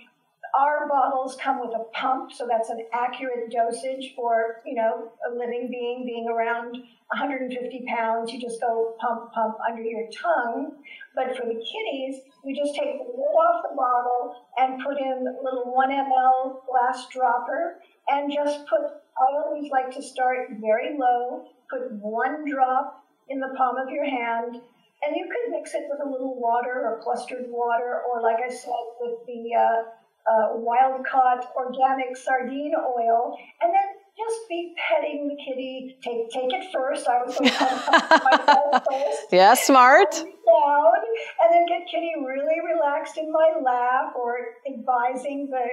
our 0.59 0.89
bottles 0.89 1.37
come 1.43 1.61
with 1.61 1.75
a 1.75 1.85
pump, 1.93 2.33
so 2.33 2.47
that's 2.49 2.71
an 2.71 2.87
accurate 2.93 3.51
dosage 3.51 4.15
for, 4.17 4.63
you 4.65 4.75
know, 4.75 5.13
a 5.29 5.35
living 5.35 5.69
being 5.71 6.07
being 6.07 6.27
around 6.29 6.73
150 7.09 7.85
pounds. 7.87 8.33
You 8.33 8.41
just 8.41 8.61
go 8.61 8.95
pump, 8.99 9.33
pump 9.33 9.57
under 9.69 9.83
your 9.83 10.09
tongue. 10.11 10.73
But 11.15 11.37
for 11.37 11.45
the 11.45 11.55
kitties, 11.55 12.23
we 12.47 12.55
just 12.55 12.75
take 12.75 12.97
the 12.97 13.05
lid 13.05 13.35
off 13.35 13.67
the 13.69 13.75
bottle 13.75 14.33
and 14.57 14.81
put 14.81 14.97
in 14.99 15.27
a 15.27 15.43
little 15.43 15.75
1 15.75 15.91
ml 15.91 16.65
glass 16.71 17.07
dropper 17.11 17.83
and 18.09 18.33
just 18.33 18.67
put, 18.69 18.81
I 19.19 19.43
always 19.45 19.71
like 19.73 19.91
to 19.97 20.03
start 20.03 20.49
very 20.61 20.97
low, 20.97 21.45
put 21.69 21.93
one 22.01 22.49
drop 22.49 23.05
in 23.29 23.41
the 23.41 23.53
palm 23.57 23.77
of 23.77 23.91
your 23.91 24.05
hand, 24.05 24.63
and 25.03 25.17
you 25.17 25.27
could 25.27 25.51
mix 25.51 25.75
it 25.75 25.85
with 25.91 25.99
a 26.07 26.09
little 26.09 26.41
water 26.41 26.87
or 26.87 27.01
clustered 27.03 27.47
water, 27.49 28.03
or 28.09 28.23
like 28.23 28.39
I 28.39 28.49
said, 28.49 28.71
with 29.01 29.27
the 29.27 29.51
uh, 29.59 30.31
uh, 30.31 30.49
wild 30.55 31.05
caught 31.05 31.51
organic 31.57 32.17
sardine 32.17 32.75
oil, 32.75 33.37
and 33.61 33.75
then 33.75 33.89
just 34.17 34.49
be 34.49 34.75
petting 34.79 35.29
the 35.29 35.37
kitty. 35.37 35.97
Take 36.03 36.31
take 36.31 36.53
it 36.53 36.73
first. 36.73 37.07
I 37.09 37.23
was 37.25 37.37
going 37.37 37.51
to 37.51 38.21
myself 38.25 38.85
first. 38.91 39.33
Yeah, 39.33 39.55
smart. 39.55 40.15
Down, 40.57 41.01
and 41.42 41.49
then 41.53 41.66
get 41.66 41.88
kitty 41.90 42.12
really 42.19 42.61
relaxed 42.64 43.19
in 43.19 43.33
my 43.33 43.53
lap, 43.62 44.14
or 44.16 44.57
advising 44.66 45.49
the 45.51 45.64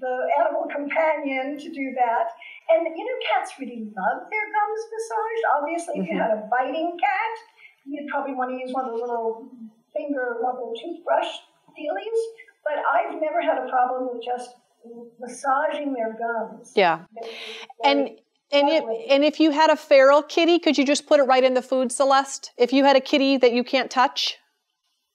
the 0.00 0.14
animal 0.40 0.64
companion 0.72 1.58
to 1.58 1.68
do 1.68 1.92
that. 1.96 2.32
And 2.70 2.86
you 2.96 3.04
know, 3.04 3.18
cats 3.28 3.52
really 3.60 3.92
love 3.92 4.24
their 4.30 4.46
gums 4.48 4.82
massaged. 4.88 5.44
Obviously, 5.58 5.94
if 6.00 6.08
you 6.08 6.16
mm-hmm. 6.16 6.30
had 6.30 6.38
a 6.38 6.48
biting 6.48 6.96
cat, 6.98 7.34
you'd 7.84 8.08
probably 8.08 8.34
want 8.34 8.50
to 8.52 8.56
use 8.56 8.72
one 8.72 8.86
of 8.86 8.92
the 8.92 9.00
little 9.00 9.50
finger 9.92 10.38
rubber 10.42 10.72
toothbrush 10.80 11.44
dealies. 11.76 12.20
But 12.64 12.80
I've 12.88 13.20
never 13.20 13.42
had 13.42 13.58
a 13.58 13.68
problem 13.68 14.08
with 14.12 14.24
just 14.24 14.56
massaging 15.20 15.92
their 15.92 16.16
gums. 16.16 16.72
Yeah. 16.74 17.00
And 17.84 18.18
and 18.52 18.68
if, 18.68 18.84
and 19.10 19.24
if 19.24 19.40
you 19.40 19.50
had 19.50 19.70
a 19.70 19.76
feral 19.76 20.22
kitty, 20.22 20.58
could 20.58 20.76
you 20.78 20.84
just 20.84 21.06
put 21.06 21.20
it 21.20 21.24
right 21.24 21.42
in 21.42 21.54
the 21.54 21.62
food, 21.62 21.90
Celeste? 21.90 22.52
If 22.56 22.72
you 22.72 22.84
had 22.84 22.96
a 22.96 23.00
kitty 23.00 23.36
that 23.38 23.52
you 23.52 23.64
can't 23.64 23.90
touch? 23.90 24.36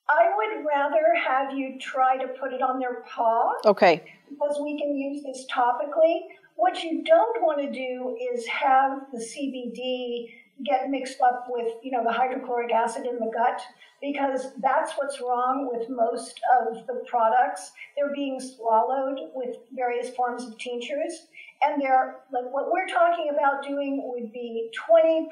I 0.09 0.31
would 0.35 0.65
rather 0.65 1.03
have 1.27 1.57
you 1.57 1.77
try 1.79 2.17
to 2.17 2.27
put 2.39 2.53
it 2.53 2.61
on 2.61 2.79
their 2.79 3.03
paw. 3.07 3.53
Okay 3.65 4.03
because 4.29 4.59
we 4.61 4.77
can 4.77 4.95
use 4.95 5.23
this 5.23 5.45
topically. 5.53 6.19
What 6.55 6.83
you 6.83 7.03
don't 7.03 7.41
want 7.41 7.61
to 7.61 7.71
do 7.71 8.17
is 8.33 8.45
have 8.47 9.01
the 9.11 9.19
CBD 9.19 10.29
get 10.65 10.89
mixed 10.89 11.21
up 11.21 11.45
with, 11.49 11.73
you 11.83 11.91
know, 11.91 12.03
the 12.03 12.11
hydrochloric 12.11 12.71
acid 12.71 13.05
in 13.05 13.15
the 13.19 13.31
gut 13.31 13.61
because 14.01 14.53
that's 14.59 14.93
what's 14.93 15.21
wrong 15.21 15.69
with 15.71 15.87
most 15.89 16.39
of 16.61 16.87
the 16.87 17.03
products. 17.07 17.71
They're 17.95 18.13
being 18.13 18.39
swallowed 18.39 19.19
with 19.35 19.57
various 19.75 20.15
forms 20.15 20.45
of 20.45 20.57
tinctures. 20.57 21.27
And 21.63 21.81
they're 21.81 22.21
like 22.31 22.45
what 22.51 22.71
we're 22.71 22.87
talking 22.87 23.29
about 23.33 23.63
doing 23.63 24.01
would 24.05 24.31
be 24.31 24.69
20% 24.89 25.25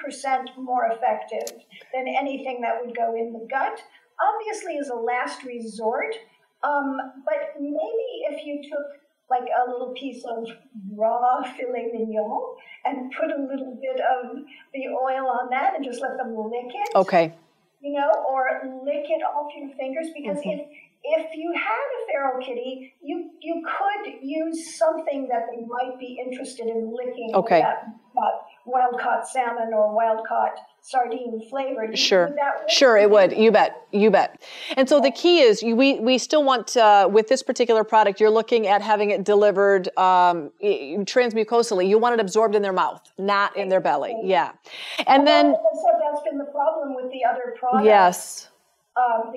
more 0.57 0.89
effective 0.91 1.57
than 1.93 2.07
anything 2.07 2.61
that 2.61 2.73
would 2.83 2.95
go 2.95 3.15
in 3.15 3.31
the 3.31 3.47
gut. 3.49 3.79
Obviously, 4.19 4.77
as 4.79 4.89
a 4.89 4.95
last 4.95 5.43
resort, 5.43 6.15
um, 6.63 6.97
but 7.25 7.59
maybe 7.59 8.07
if 8.31 8.45
you 8.45 8.61
took 8.63 8.87
like 9.29 9.47
a 9.49 9.69
little 9.69 9.93
piece 9.93 10.23
of 10.25 10.47
raw 10.93 11.41
filet 11.57 11.89
mignon 11.91 12.55
and 12.85 13.11
put 13.11 13.31
a 13.31 13.41
little 13.41 13.77
bit 13.81 13.99
of 13.99 14.37
the 14.73 14.87
oil 14.89 15.27
on 15.27 15.49
that 15.49 15.75
and 15.75 15.83
just 15.83 16.01
let 16.01 16.17
them 16.17 16.35
lick 16.35 16.73
it. 16.73 16.95
Okay. 16.95 17.33
You 17.81 17.99
know, 17.99 18.11
or 18.29 18.47
lick 18.85 19.05
it 19.09 19.21
off 19.23 19.51
your 19.57 19.75
fingers 19.75 20.07
because 20.15 20.37
mm-hmm. 20.37 20.59
if 20.59 20.67
if 21.05 21.35
you 21.35 21.53
had 21.53 21.71
a 21.71 22.11
feral 22.11 22.45
kitty, 22.45 22.93
you 23.01 23.29
you 23.39 23.63
could 23.63 24.13
use 24.21 24.75
something 24.75 25.27
that 25.29 25.47
they 25.51 25.63
might 25.65 25.99
be 25.99 26.19
interested 26.23 26.67
in 26.67 26.95
licking. 26.95 27.31
Okay. 27.33 27.61
That, 27.61 27.85
that 28.15 28.31
wild 28.65 28.99
caught 28.99 29.27
salmon 29.27 29.71
or 29.73 29.93
wild 29.93 30.25
caught 30.27 30.57
sardine 30.81 31.41
flavored. 31.49 31.97
Sure, 31.97 32.35
sure, 32.67 32.97
it 32.97 33.09
would. 33.09 33.31
You 33.33 33.51
bet, 33.51 33.75
you 33.91 34.09
bet. 34.09 34.41
And 34.77 34.87
so 34.87 34.99
the 34.99 35.11
key 35.11 35.41
is, 35.41 35.61
you, 35.61 35.75
we 35.75 35.99
we 35.99 36.17
still 36.17 36.43
want 36.43 36.75
uh, 36.75 37.07
with 37.11 37.27
this 37.27 37.43
particular 37.43 37.83
product, 37.83 38.19
you're 38.19 38.29
looking 38.29 38.67
at 38.67 38.81
having 38.81 39.11
it 39.11 39.23
delivered 39.23 39.89
um, 39.97 40.51
transmucosally. 40.61 41.87
You 41.87 41.99
want 41.99 42.13
it 42.13 42.19
absorbed 42.19 42.55
in 42.55 42.61
their 42.61 42.73
mouth, 42.73 43.01
not 43.17 43.55
in 43.55 43.69
their 43.69 43.81
belly. 43.81 44.15
Yeah, 44.23 44.53
and 45.05 45.27
then 45.27 45.53
so 45.53 45.89
that's 46.03 46.23
been 46.23 46.37
the 46.39 46.45
problem 46.45 46.95
with 46.95 47.11
the 47.11 47.23
other 47.25 47.55
products. 47.59 47.85
Yes. 47.85 48.49
Um, 48.97 49.33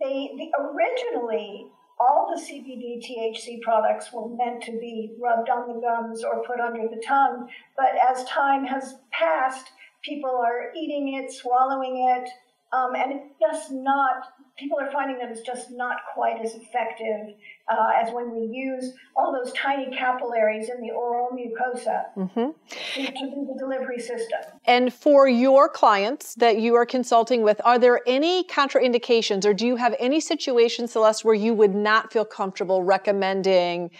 they, 0.00 0.30
they 0.36 0.50
originally 0.58 1.66
all 2.00 2.32
the 2.32 2.40
CBD 2.40 3.02
THC 3.04 3.60
products 3.60 4.12
were 4.12 4.28
meant 4.36 4.62
to 4.62 4.72
be 4.72 5.16
rubbed 5.20 5.50
on 5.50 5.68
the 5.68 5.80
gums 5.80 6.22
or 6.22 6.44
put 6.44 6.60
under 6.60 6.86
the 6.88 7.02
tongue. 7.04 7.48
But 7.76 7.92
as 8.08 8.24
time 8.24 8.64
has 8.64 8.96
passed, 9.10 9.66
people 10.04 10.30
are 10.30 10.72
eating 10.76 11.14
it, 11.14 11.32
swallowing 11.32 12.08
it, 12.08 12.28
um, 12.72 12.94
and 12.94 13.12
it's 13.12 13.34
just 13.40 13.72
not, 13.72 14.24
people 14.58 14.78
are 14.78 14.90
finding 14.92 15.18
that 15.18 15.30
it's 15.30 15.40
just 15.40 15.70
not 15.70 15.96
quite 16.14 16.40
as 16.44 16.54
effective 16.54 17.34
uh, 17.70 18.02
as 18.02 18.12
when 18.12 18.30
we 18.30 18.46
use 18.46 18.94
all 19.16 19.32
those 19.32 19.52
tiny 19.52 19.94
capillaries 19.96 20.68
in 20.68 20.80
the 20.80 20.90
oral 20.90 21.30
mucosa 21.30 22.04
mm-hmm. 22.16 22.50
to, 22.94 23.12
do 23.12 23.46
the 23.46 23.56
delivery 23.58 23.98
system. 23.98 24.40
And 24.64 24.92
for 24.92 25.28
your 25.28 25.68
clients 25.68 26.34
that 26.36 26.58
you 26.58 26.74
are 26.74 26.86
consulting 26.86 27.42
with, 27.42 27.60
are 27.64 27.78
there 27.78 28.00
any 28.06 28.44
contraindications 28.44 29.44
or 29.44 29.52
do 29.52 29.66
you 29.66 29.76
have 29.76 29.94
any 29.98 30.20
situations, 30.20 30.92
Celeste, 30.92 31.24
where 31.24 31.34
you 31.34 31.54
would 31.54 31.74
not 31.74 32.12
feel 32.12 32.24
comfortable 32.24 32.82
recommending 32.82 33.90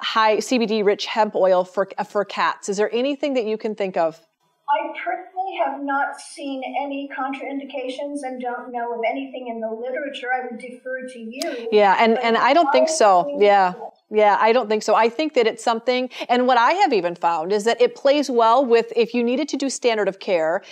high 0.00 0.36
CBD 0.36 0.84
rich 0.84 1.06
hemp 1.06 1.34
oil 1.34 1.64
for, 1.64 1.88
for 2.08 2.24
cats? 2.24 2.68
Is 2.68 2.76
there 2.76 2.92
anything 2.94 3.34
that 3.34 3.44
you 3.44 3.58
can 3.58 3.74
think 3.74 3.96
of? 3.96 4.20
I 4.68 4.92
have 5.64 5.82
not 5.82 6.20
seen 6.20 6.62
any 6.80 7.08
contraindications 7.16 8.20
and 8.22 8.40
don't 8.40 8.72
know 8.72 8.94
of 8.94 9.00
anything 9.08 9.48
in 9.48 9.60
the 9.60 9.70
literature. 9.70 10.28
I 10.32 10.46
would 10.50 10.60
defer 10.60 11.06
to 11.06 11.18
you. 11.18 11.68
Yeah, 11.72 11.96
and, 11.98 12.18
and 12.18 12.36
I 12.36 12.52
don't 12.52 12.70
think 12.72 12.88
so. 12.88 13.38
Yeah. 13.40 13.74
Yeah, 14.08 14.38
I 14.40 14.52
don't 14.52 14.68
think 14.68 14.84
so. 14.84 14.94
I 14.94 15.08
think 15.08 15.34
that 15.34 15.48
it's 15.48 15.64
something, 15.64 16.10
and 16.28 16.46
what 16.46 16.58
I 16.58 16.74
have 16.74 16.92
even 16.92 17.16
found 17.16 17.52
is 17.52 17.64
that 17.64 17.80
it 17.80 17.96
plays 17.96 18.30
well 18.30 18.64
with 18.64 18.92
if 18.94 19.14
you 19.14 19.24
needed 19.24 19.48
to 19.48 19.56
do 19.56 19.68
standard 19.68 20.06
of 20.06 20.20
care 20.20 20.62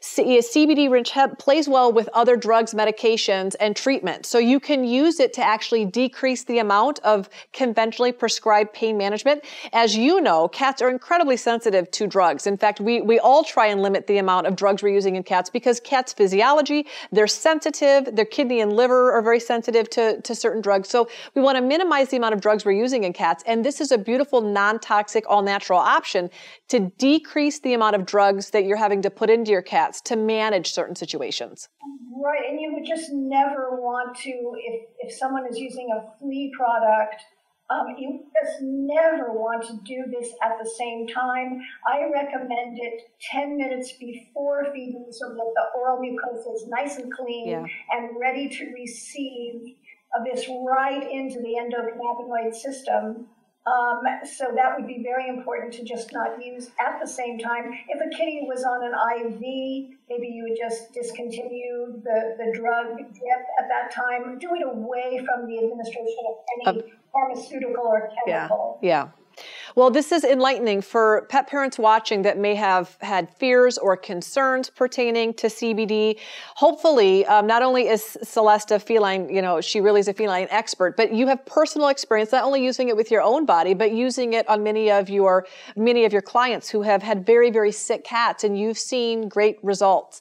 CBD 0.00 0.90
rich 0.90 1.10
hemp 1.10 1.38
plays 1.38 1.68
well 1.68 1.92
with 1.92 2.08
other 2.14 2.34
drugs, 2.34 2.72
medications, 2.72 3.54
and 3.60 3.76
treatment. 3.76 4.24
So 4.24 4.38
you 4.38 4.58
can 4.58 4.82
use 4.82 5.20
it 5.20 5.34
to 5.34 5.44
actually 5.44 5.84
decrease 5.84 6.44
the 6.44 6.58
amount 6.58 7.00
of 7.00 7.28
conventionally 7.52 8.10
prescribed 8.10 8.72
pain 8.72 8.96
management. 8.96 9.44
As 9.74 9.96
you 9.96 10.20
know, 10.20 10.48
cats 10.48 10.80
are 10.80 10.88
incredibly 10.88 11.36
sensitive 11.36 11.90
to 11.90 12.06
drugs. 12.06 12.46
In 12.46 12.56
fact, 12.56 12.80
we, 12.80 13.02
we 13.02 13.18
all 13.18 13.44
try 13.44 13.66
and 13.66 13.82
limit 13.82 14.06
the 14.06 14.16
amount 14.16 14.46
of 14.46 14.56
drugs 14.56 14.82
we're 14.82 14.94
using 14.94 15.16
in 15.16 15.22
cats 15.22 15.50
because 15.50 15.80
cats' 15.80 16.14
physiology, 16.14 16.86
they're 17.12 17.26
sensitive, 17.26 18.16
their 18.16 18.24
kidney 18.24 18.60
and 18.60 18.72
liver 18.72 19.12
are 19.12 19.22
very 19.22 19.40
sensitive 19.40 19.90
to, 19.90 20.20
to 20.22 20.34
certain 20.34 20.62
drugs. 20.62 20.88
So 20.88 21.08
we 21.34 21.42
want 21.42 21.56
to 21.56 21.62
minimize 21.62 22.08
the 22.08 22.16
amount 22.16 22.32
of 22.32 22.40
drugs 22.40 22.64
we're 22.64 22.72
using 22.72 23.04
in 23.04 23.12
cats. 23.12 23.44
And 23.46 23.64
this 23.64 23.82
is 23.82 23.92
a 23.92 23.98
beautiful, 23.98 24.40
non-toxic, 24.40 25.24
all-natural 25.28 25.78
option 25.78 26.30
to 26.68 26.90
decrease 26.96 27.58
the 27.58 27.74
amount 27.74 27.96
of 27.96 28.06
drugs 28.06 28.50
that 28.50 28.64
you're 28.64 28.78
having 28.78 29.02
to 29.02 29.10
put 29.10 29.28
into 29.28 29.50
your 29.50 29.62
cat 29.62 29.89
to 30.02 30.16
manage 30.16 30.72
certain 30.72 30.94
situations. 30.94 31.68
Right, 32.22 32.42
and 32.48 32.60
you 32.60 32.74
would 32.74 32.84
just 32.84 33.10
never 33.12 33.80
want 33.80 34.16
to, 34.18 34.30
if, 34.30 34.88
if 34.98 35.14
someone 35.16 35.46
is 35.50 35.58
using 35.58 35.88
a 35.90 36.18
flea 36.18 36.52
product, 36.54 37.22
um, 37.70 37.94
you 37.96 38.24
just 38.42 38.58
never 38.60 39.32
want 39.32 39.64
to 39.68 39.78
do 39.84 40.04
this 40.10 40.32
at 40.42 40.58
the 40.62 40.68
same 40.68 41.06
time. 41.06 41.60
I 41.86 42.10
recommend 42.12 42.78
it 42.80 43.02
10 43.30 43.56
minutes 43.56 43.92
before 43.92 44.66
feeding 44.72 45.06
so 45.10 45.28
that 45.28 45.52
the 45.54 45.78
oral 45.78 45.98
mucosa 45.98 46.54
is 46.54 46.66
nice 46.68 46.96
and 46.96 47.12
clean 47.12 47.48
yeah. 47.48 47.64
and 47.92 48.10
ready 48.20 48.48
to 48.48 48.72
receive 48.74 49.76
this 50.24 50.48
right 50.66 51.08
into 51.10 51.40
the 51.40 51.54
endocannabinoid 51.60 52.54
system 52.54 53.28
Um, 53.66 54.00
so 54.24 54.46
that 54.56 54.74
would 54.76 54.86
be 54.86 55.02
very 55.02 55.28
important 55.28 55.72
to 55.74 55.84
just 55.84 56.12
not 56.12 56.42
use 56.42 56.70
at 56.80 56.98
the 57.00 57.06
same 57.06 57.38
time. 57.38 57.72
If 57.88 58.00
a 58.00 58.16
kitty 58.16 58.40
was 58.48 58.64
on 58.64 58.82
an 58.82 58.92
IV, 58.92 59.40
maybe 60.08 60.28
you 60.28 60.46
would 60.48 60.58
just 60.58 60.92
discontinue 60.94 62.00
the, 62.02 62.36
the 62.38 62.58
drug 62.58 62.96
drip 62.96 63.44
at 63.60 63.68
that 63.68 63.92
time. 63.94 64.38
Do 64.38 64.54
it 64.54 64.62
away 64.66 65.20
from 65.26 65.46
the 65.46 65.58
administration 65.58 66.24
of 66.28 66.78
any 66.78 66.92
pharmaceutical 67.12 67.84
or 67.84 68.10
chemical. 68.26 68.78
Yeah. 68.82 68.88
yeah. 68.88 69.19
Well, 69.76 69.90
this 69.90 70.10
is 70.10 70.24
enlightening 70.24 70.82
for 70.82 71.26
pet 71.28 71.46
parents 71.46 71.78
watching 71.78 72.22
that 72.22 72.36
may 72.36 72.56
have 72.56 72.96
had 73.00 73.30
fears 73.36 73.78
or 73.78 73.96
concerns 73.96 74.68
pertaining 74.68 75.32
to 75.34 75.46
CBD. 75.46 76.18
Hopefully, 76.56 77.24
um, 77.26 77.46
not 77.46 77.62
only 77.62 77.86
is 77.86 78.18
Celeste 78.22 78.72
a 78.72 78.80
feline, 78.80 79.28
you 79.28 79.40
know, 79.40 79.60
she 79.60 79.80
really 79.80 80.00
is 80.00 80.08
a 80.08 80.14
feline 80.14 80.48
expert, 80.50 80.96
but 80.96 81.12
you 81.12 81.28
have 81.28 81.44
personal 81.46 81.88
experience 81.88 82.32
not 82.32 82.42
only 82.42 82.64
using 82.64 82.88
it 82.88 82.96
with 82.96 83.12
your 83.12 83.22
own 83.22 83.46
body, 83.46 83.74
but 83.74 83.92
using 83.92 84.32
it 84.32 84.48
on 84.48 84.64
many 84.64 84.90
of 84.90 85.08
your 85.08 85.46
many 85.76 86.04
of 86.04 86.12
your 86.12 86.22
clients 86.22 86.68
who 86.68 86.82
have 86.82 87.02
had 87.02 87.24
very 87.24 87.50
very 87.50 87.72
sick 87.72 88.02
cats, 88.02 88.42
and 88.42 88.58
you've 88.58 88.78
seen 88.78 89.28
great 89.28 89.58
results. 89.62 90.20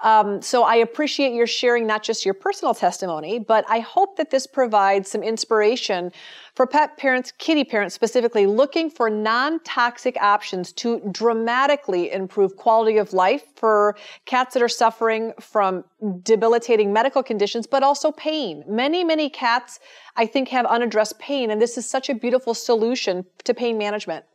Um, 0.00 0.42
so 0.42 0.62
I 0.62 0.76
appreciate 0.76 1.32
your 1.32 1.46
sharing 1.46 1.86
not 1.86 2.02
just 2.02 2.24
your 2.24 2.34
personal 2.34 2.74
testimony, 2.74 3.38
but 3.38 3.64
I 3.68 3.80
hope 3.80 4.16
that 4.18 4.30
this 4.30 4.46
provides 4.46 5.10
some 5.10 5.22
inspiration 5.22 6.12
for 6.60 6.66
pet 6.66 6.98
parents, 6.98 7.32
kitty 7.38 7.64
parents 7.64 7.94
specifically, 7.94 8.44
looking 8.46 8.90
for 8.90 9.08
non-toxic 9.08 10.14
options 10.20 10.74
to 10.74 11.00
dramatically 11.10 12.12
improve 12.12 12.54
quality 12.56 12.98
of 12.98 13.14
life 13.14 13.44
for 13.56 13.96
cats 14.26 14.52
that 14.52 14.62
are 14.62 14.68
suffering 14.68 15.32
from 15.40 15.82
debilitating 16.22 16.92
medical 16.92 17.22
conditions, 17.22 17.66
but 17.66 17.82
also 17.82 18.12
pain. 18.12 18.62
Many, 18.68 19.04
many 19.04 19.30
cats, 19.30 19.80
I 20.16 20.26
think, 20.26 20.48
have 20.48 20.66
unaddressed 20.66 21.18
pain, 21.18 21.50
and 21.50 21.62
this 21.62 21.78
is 21.78 21.88
such 21.88 22.10
a 22.10 22.14
beautiful 22.14 22.52
solution 22.52 23.24
to 23.44 23.54
pain 23.54 23.78
management. 23.78 24.26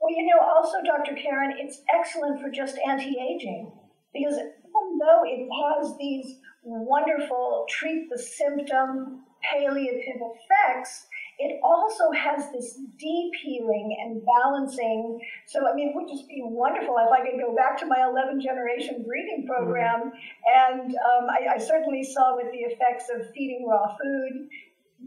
Well, 0.00 0.12
you 0.12 0.24
know, 0.24 0.46
also, 0.54 0.76
Dr. 0.86 1.20
Karen, 1.20 1.52
it's 1.58 1.82
excellent 1.92 2.40
for 2.40 2.48
just 2.48 2.78
anti-aging 2.88 3.72
because 4.14 4.34
even 4.34 4.98
though 5.00 5.22
it 5.24 5.48
has 5.64 5.96
these 5.98 6.38
wonderful 6.62 7.66
treat 7.68 8.08
the 8.08 8.22
symptom 8.22 9.24
palliative 9.42 10.20
effects, 10.20 11.08
it 11.38 11.60
also 11.64 12.10
has 12.12 12.50
this 12.52 12.78
deep 12.98 13.32
healing 13.42 13.96
and 14.00 14.22
balancing. 14.24 15.18
So, 15.46 15.66
I 15.66 15.74
mean, 15.74 15.88
it 15.88 15.94
would 15.94 16.08
just 16.08 16.28
be 16.28 16.40
wonderful 16.42 16.96
if 16.98 17.10
I 17.10 17.24
could 17.24 17.40
go 17.40 17.54
back 17.54 17.78
to 17.78 17.86
my 17.86 18.06
11 18.08 18.40
generation 18.40 19.04
breeding 19.06 19.46
program. 19.46 20.12
Mm-hmm. 20.12 20.80
And 20.80 20.90
um, 20.94 21.26
I, 21.30 21.54
I 21.54 21.58
certainly 21.58 22.04
saw 22.04 22.36
with 22.36 22.52
the 22.52 22.58
effects 22.58 23.06
of 23.14 23.32
feeding 23.34 23.66
raw 23.68 23.96
food, 23.96 24.48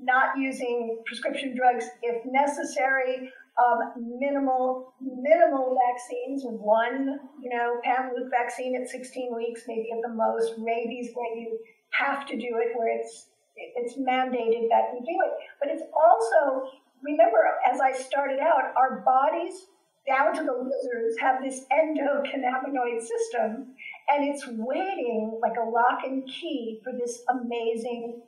not 0.02 0.38
using 0.38 1.02
prescription 1.06 1.56
drugs 1.56 1.86
if 2.02 2.26
necessary, 2.26 3.32
um, 3.56 4.20
minimal 4.20 4.94
minimal 5.00 5.78
vaccines, 5.88 6.44
one 6.44 7.20
you 7.42 7.50
know 7.50 7.80
panleuk 7.86 8.30
vaccine 8.30 8.76
at 8.76 8.90
16 8.90 9.34
weeks, 9.34 9.62
maybe 9.68 9.88
at 9.94 10.02
the 10.02 10.14
most. 10.14 10.54
Rabies 10.58 11.12
where 11.14 11.38
you 11.38 11.58
have 11.92 12.26
to 12.28 12.36
do 12.36 12.60
it, 12.60 12.76
where 12.76 13.00
it's 13.00 13.28
it's 13.56 13.96
mandated 13.98 14.70
that 14.70 14.92
we 14.94 15.00
do 15.00 15.18
it. 15.26 15.34
But 15.60 15.70
it's 15.70 15.84
also, 15.94 16.70
remember, 17.04 17.38
as 17.72 17.80
I 17.80 17.92
started 17.92 18.40
out, 18.40 18.74
our 18.78 19.02
bodies, 19.06 19.68
down 20.08 20.34
to 20.36 20.44
the 20.44 20.54
lizards, 20.54 21.18
have 21.20 21.42
this 21.42 21.66
endocannabinoid 21.72 23.02
system, 23.02 23.74
and 24.10 24.24
it's 24.28 24.46
waiting 24.48 25.40
like 25.42 25.58
a 25.58 25.68
lock 25.68 26.02
and 26.06 26.28
key 26.28 26.80
for 26.84 26.94
this 26.94 27.24
amazing, 27.30 28.22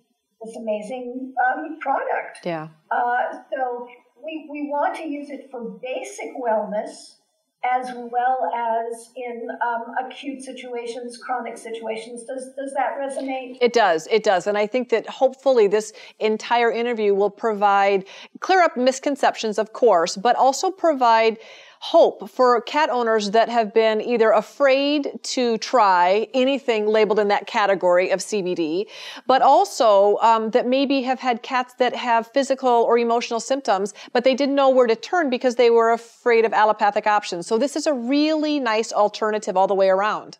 this 0.43 0.55
amazing 0.55 1.33
um, 1.47 1.77
product. 1.79 2.39
Yeah. 2.43 2.69
Uh, 2.89 3.41
so 3.53 3.87
we, 4.23 4.47
we 4.49 4.69
want 4.69 4.95
to 4.95 5.07
use 5.07 5.29
it 5.29 5.49
for 5.51 5.79
basic 5.81 6.31
wellness 6.35 7.16
as 7.63 7.91
well 7.95 8.51
as 8.55 9.11
in 9.15 9.47
um, 9.65 10.05
acute 10.05 10.41
situations, 10.41 11.17
chronic 11.17 11.57
situations. 11.57 12.23
Does 12.23 12.53
does 12.55 12.73
that 12.73 12.97
resonate? 12.99 13.57
It 13.61 13.73
does. 13.73 14.07
It 14.11 14.23
does, 14.23 14.47
and 14.47 14.57
I 14.57 14.67
think 14.67 14.89
that 14.89 15.07
hopefully 15.07 15.67
this 15.67 15.93
entire 16.19 16.71
interview 16.71 17.13
will 17.13 17.29
provide 17.29 18.05
clear 18.39 18.61
up 18.61 18.77
misconceptions, 18.77 19.57
of 19.57 19.73
course, 19.73 20.15
but 20.15 20.35
also 20.35 20.69
provide 20.69 21.37
hope 21.79 22.29
for 22.29 22.59
cat 22.61 22.89
owners 22.89 23.31
that 23.31 23.49
have 23.49 23.73
been 23.73 24.01
either 24.01 24.31
afraid 24.31 25.19
to 25.23 25.57
try 25.59 26.27
anything 26.33 26.87
labeled 26.87 27.19
in 27.19 27.27
that 27.27 27.47
category 27.47 28.09
of 28.09 28.19
CBD, 28.19 28.85
but 29.25 29.41
also 29.41 30.17
um, 30.17 30.49
that 30.51 30.65
maybe 30.65 31.01
have 31.01 31.19
had 31.19 31.43
cats 31.43 31.73
that 31.75 31.95
have 31.95 32.27
physical 32.27 32.69
or 32.69 32.97
emotional 32.97 33.39
symptoms, 33.39 33.93
but 34.13 34.23
they 34.23 34.33
didn't 34.33 34.55
know 34.55 34.69
where 34.69 34.87
to 34.87 34.95
turn 34.95 35.29
because 35.29 35.55
they 35.55 35.69
were 35.69 35.91
afraid 35.91 36.45
of 36.45 36.53
allopathic 36.53 37.07
options. 37.07 37.47
So 37.47 37.57
this 37.57 37.75
is 37.75 37.87
a 37.87 37.93
really 37.93 38.59
nice 38.59 38.91
alternative 38.91 39.55
all 39.55 39.67
the 39.67 39.75
way 39.75 39.89
around. 39.89 40.37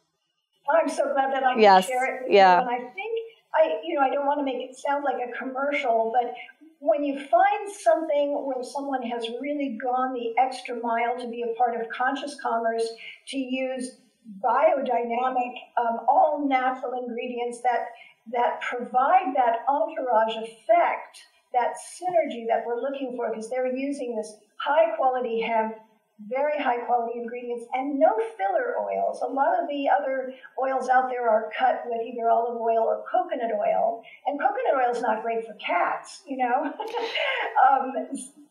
I'm 0.69 0.89
so 0.89 1.11
glad 1.13 1.31
that 1.33 1.43
I 1.43 1.53
can 1.53 1.61
yes. 1.61 1.87
share 1.87 2.15
it 2.15 2.23
with 2.23 2.33
yeah. 2.33 2.61
you. 2.61 2.67
And 2.67 2.69
I 2.69 2.89
think 2.93 3.17
I, 3.55 3.79
you 3.83 3.95
know, 3.95 4.01
I 4.01 4.09
don't 4.09 4.25
want 4.25 4.39
to 4.39 4.45
make 4.45 4.57
it 4.57 4.77
sound 4.77 5.03
like 5.03 5.17
a 5.17 5.31
commercial, 5.37 6.13
but 6.13 6.33
when 6.79 7.03
you 7.03 7.15
find 7.15 7.71
something 7.71 8.45
where 8.45 8.63
someone 8.63 9.01
has 9.01 9.27
really 9.41 9.77
gone 9.81 10.13
the 10.13 10.33
extra 10.39 10.75
mile 10.75 11.17
to 11.19 11.27
be 11.27 11.43
a 11.43 11.55
part 11.57 11.79
of 11.79 11.89
conscious 11.89 12.39
commerce, 12.41 12.87
to 13.27 13.37
use 13.37 13.97
biodynamic, 14.43 15.53
um, 15.79 15.99
all 16.07 16.45
natural 16.47 16.93
ingredients 17.01 17.61
that 17.61 17.87
that 18.29 18.59
provide 18.59 19.33
that 19.35 19.59
entourage 19.69 20.35
effect, 20.35 21.17
that 21.53 21.73
synergy 21.95 22.45
that 22.45 22.61
we're 22.65 22.81
looking 22.81 23.13
for, 23.15 23.29
because 23.29 23.49
they're 23.49 23.73
using 23.73 24.15
this 24.17 24.35
high 24.57 24.93
quality 24.97 25.39
hemp 25.39 25.75
very 26.25 26.57
high 26.61 26.79
quality 26.85 27.19
ingredients 27.19 27.65
and 27.73 27.99
no 27.99 28.09
filler 28.37 28.73
oils. 28.81 29.21
A 29.21 29.31
lot 29.31 29.61
of 29.61 29.69
the 29.69 29.85
other 29.87 30.33
oils 30.61 30.89
out 30.89 31.09
there 31.09 31.29
are 31.29 31.51
cut 31.57 31.83
with 31.85 32.01
either 32.01 32.29
olive 32.29 32.59
oil 32.59 32.89
or 32.89 33.03
coconut 33.11 33.51
oil, 33.53 34.01
and 34.25 34.39
coconut 34.39 34.83
oil 34.83 34.95
is 34.95 35.01
not 35.01 35.21
great 35.21 35.45
for 35.45 35.53
cats, 35.55 36.23
you 36.25 36.37
know. 36.37 36.65
um, 37.69 37.93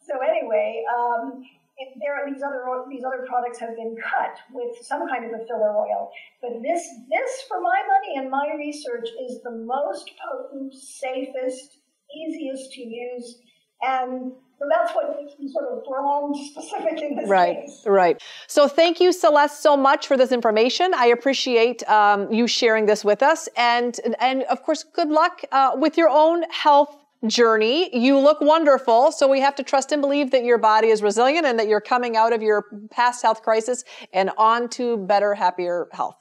so 0.00 0.14
anyway, 0.22 0.84
um, 0.96 1.42
there 2.00 2.22
these 2.32 2.42
other 2.42 2.62
these 2.88 3.04
other 3.04 3.26
products 3.26 3.58
have 3.58 3.76
been 3.76 3.96
cut 3.96 4.38
with 4.52 4.76
some 4.82 5.08
kind 5.08 5.24
of 5.24 5.32
a 5.40 5.44
filler 5.46 5.76
oil, 5.76 6.10
but 6.40 6.62
this 6.62 6.88
this 7.10 7.42
for 7.48 7.60
my 7.60 7.82
money 7.88 8.16
and 8.16 8.30
my 8.30 8.54
research 8.56 9.08
is 9.28 9.42
the 9.42 9.50
most 9.50 10.10
potent, 10.22 10.72
safest, 10.72 11.78
easiest 12.14 12.72
to 12.72 12.80
use, 12.80 13.40
and 13.82 14.32
so 14.58 14.66
that's 14.70 14.94
what 14.94 15.16
makes 15.20 15.38
me 15.38 15.52
sort 15.52 15.66
of 15.66 15.84
brand 15.84 16.34
specific 16.36 17.02
in 17.02 17.16
this 17.16 17.28
right, 17.28 17.66
case. 17.66 17.82
Right, 17.84 18.22
So 18.46 18.66
thank 18.66 19.00
you, 19.00 19.12
Celeste, 19.12 19.60
so 19.62 19.76
much 19.76 20.06
for 20.06 20.16
this 20.16 20.32
information. 20.32 20.94
I 20.94 21.06
appreciate 21.06 21.86
um, 21.88 22.32
you 22.32 22.46
sharing 22.46 22.86
this 22.86 23.04
with 23.04 23.22
us. 23.22 23.48
And, 23.56 23.98
and 24.18 24.44
of 24.44 24.62
course, 24.62 24.82
good 24.82 25.08
luck 25.08 25.42
uh, 25.52 25.72
with 25.76 25.98
your 25.98 26.08
own 26.08 26.44
health 26.50 26.96
journey. 27.26 27.94
You 27.94 28.18
look 28.18 28.40
wonderful. 28.40 29.12
So 29.12 29.28
we 29.28 29.40
have 29.40 29.54
to 29.56 29.62
trust 29.62 29.92
and 29.92 30.00
believe 30.00 30.30
that 30.30 30.44
your 30.44 30.58
body 30.58 30.88
is 30.88 31.02
resilient 31.02 31.44
and 31.44 31.58
that 31.58 31.68
you're 31.68 31.80
coming 31.80 32.16
out 32.16 32.32
of 32.32 32.40
your 32.40 32.64
past 32.90 33.22
health 33.22 33.42
crisis 33.42 33.84
and 34.14 34.30
on 34.38 34.70
to 34.70 34.96
better, 34.96 35.34
happier 35.34 35.88
health. 35.92 36.16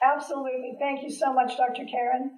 Absolutely. 0.00 0.74
Thank 0.78 1.02
you 1.02 1.10
so 1.10 1.32
much, 1.32 1.56
Dr. 1.56 1.84
Karen. 1.90 2.30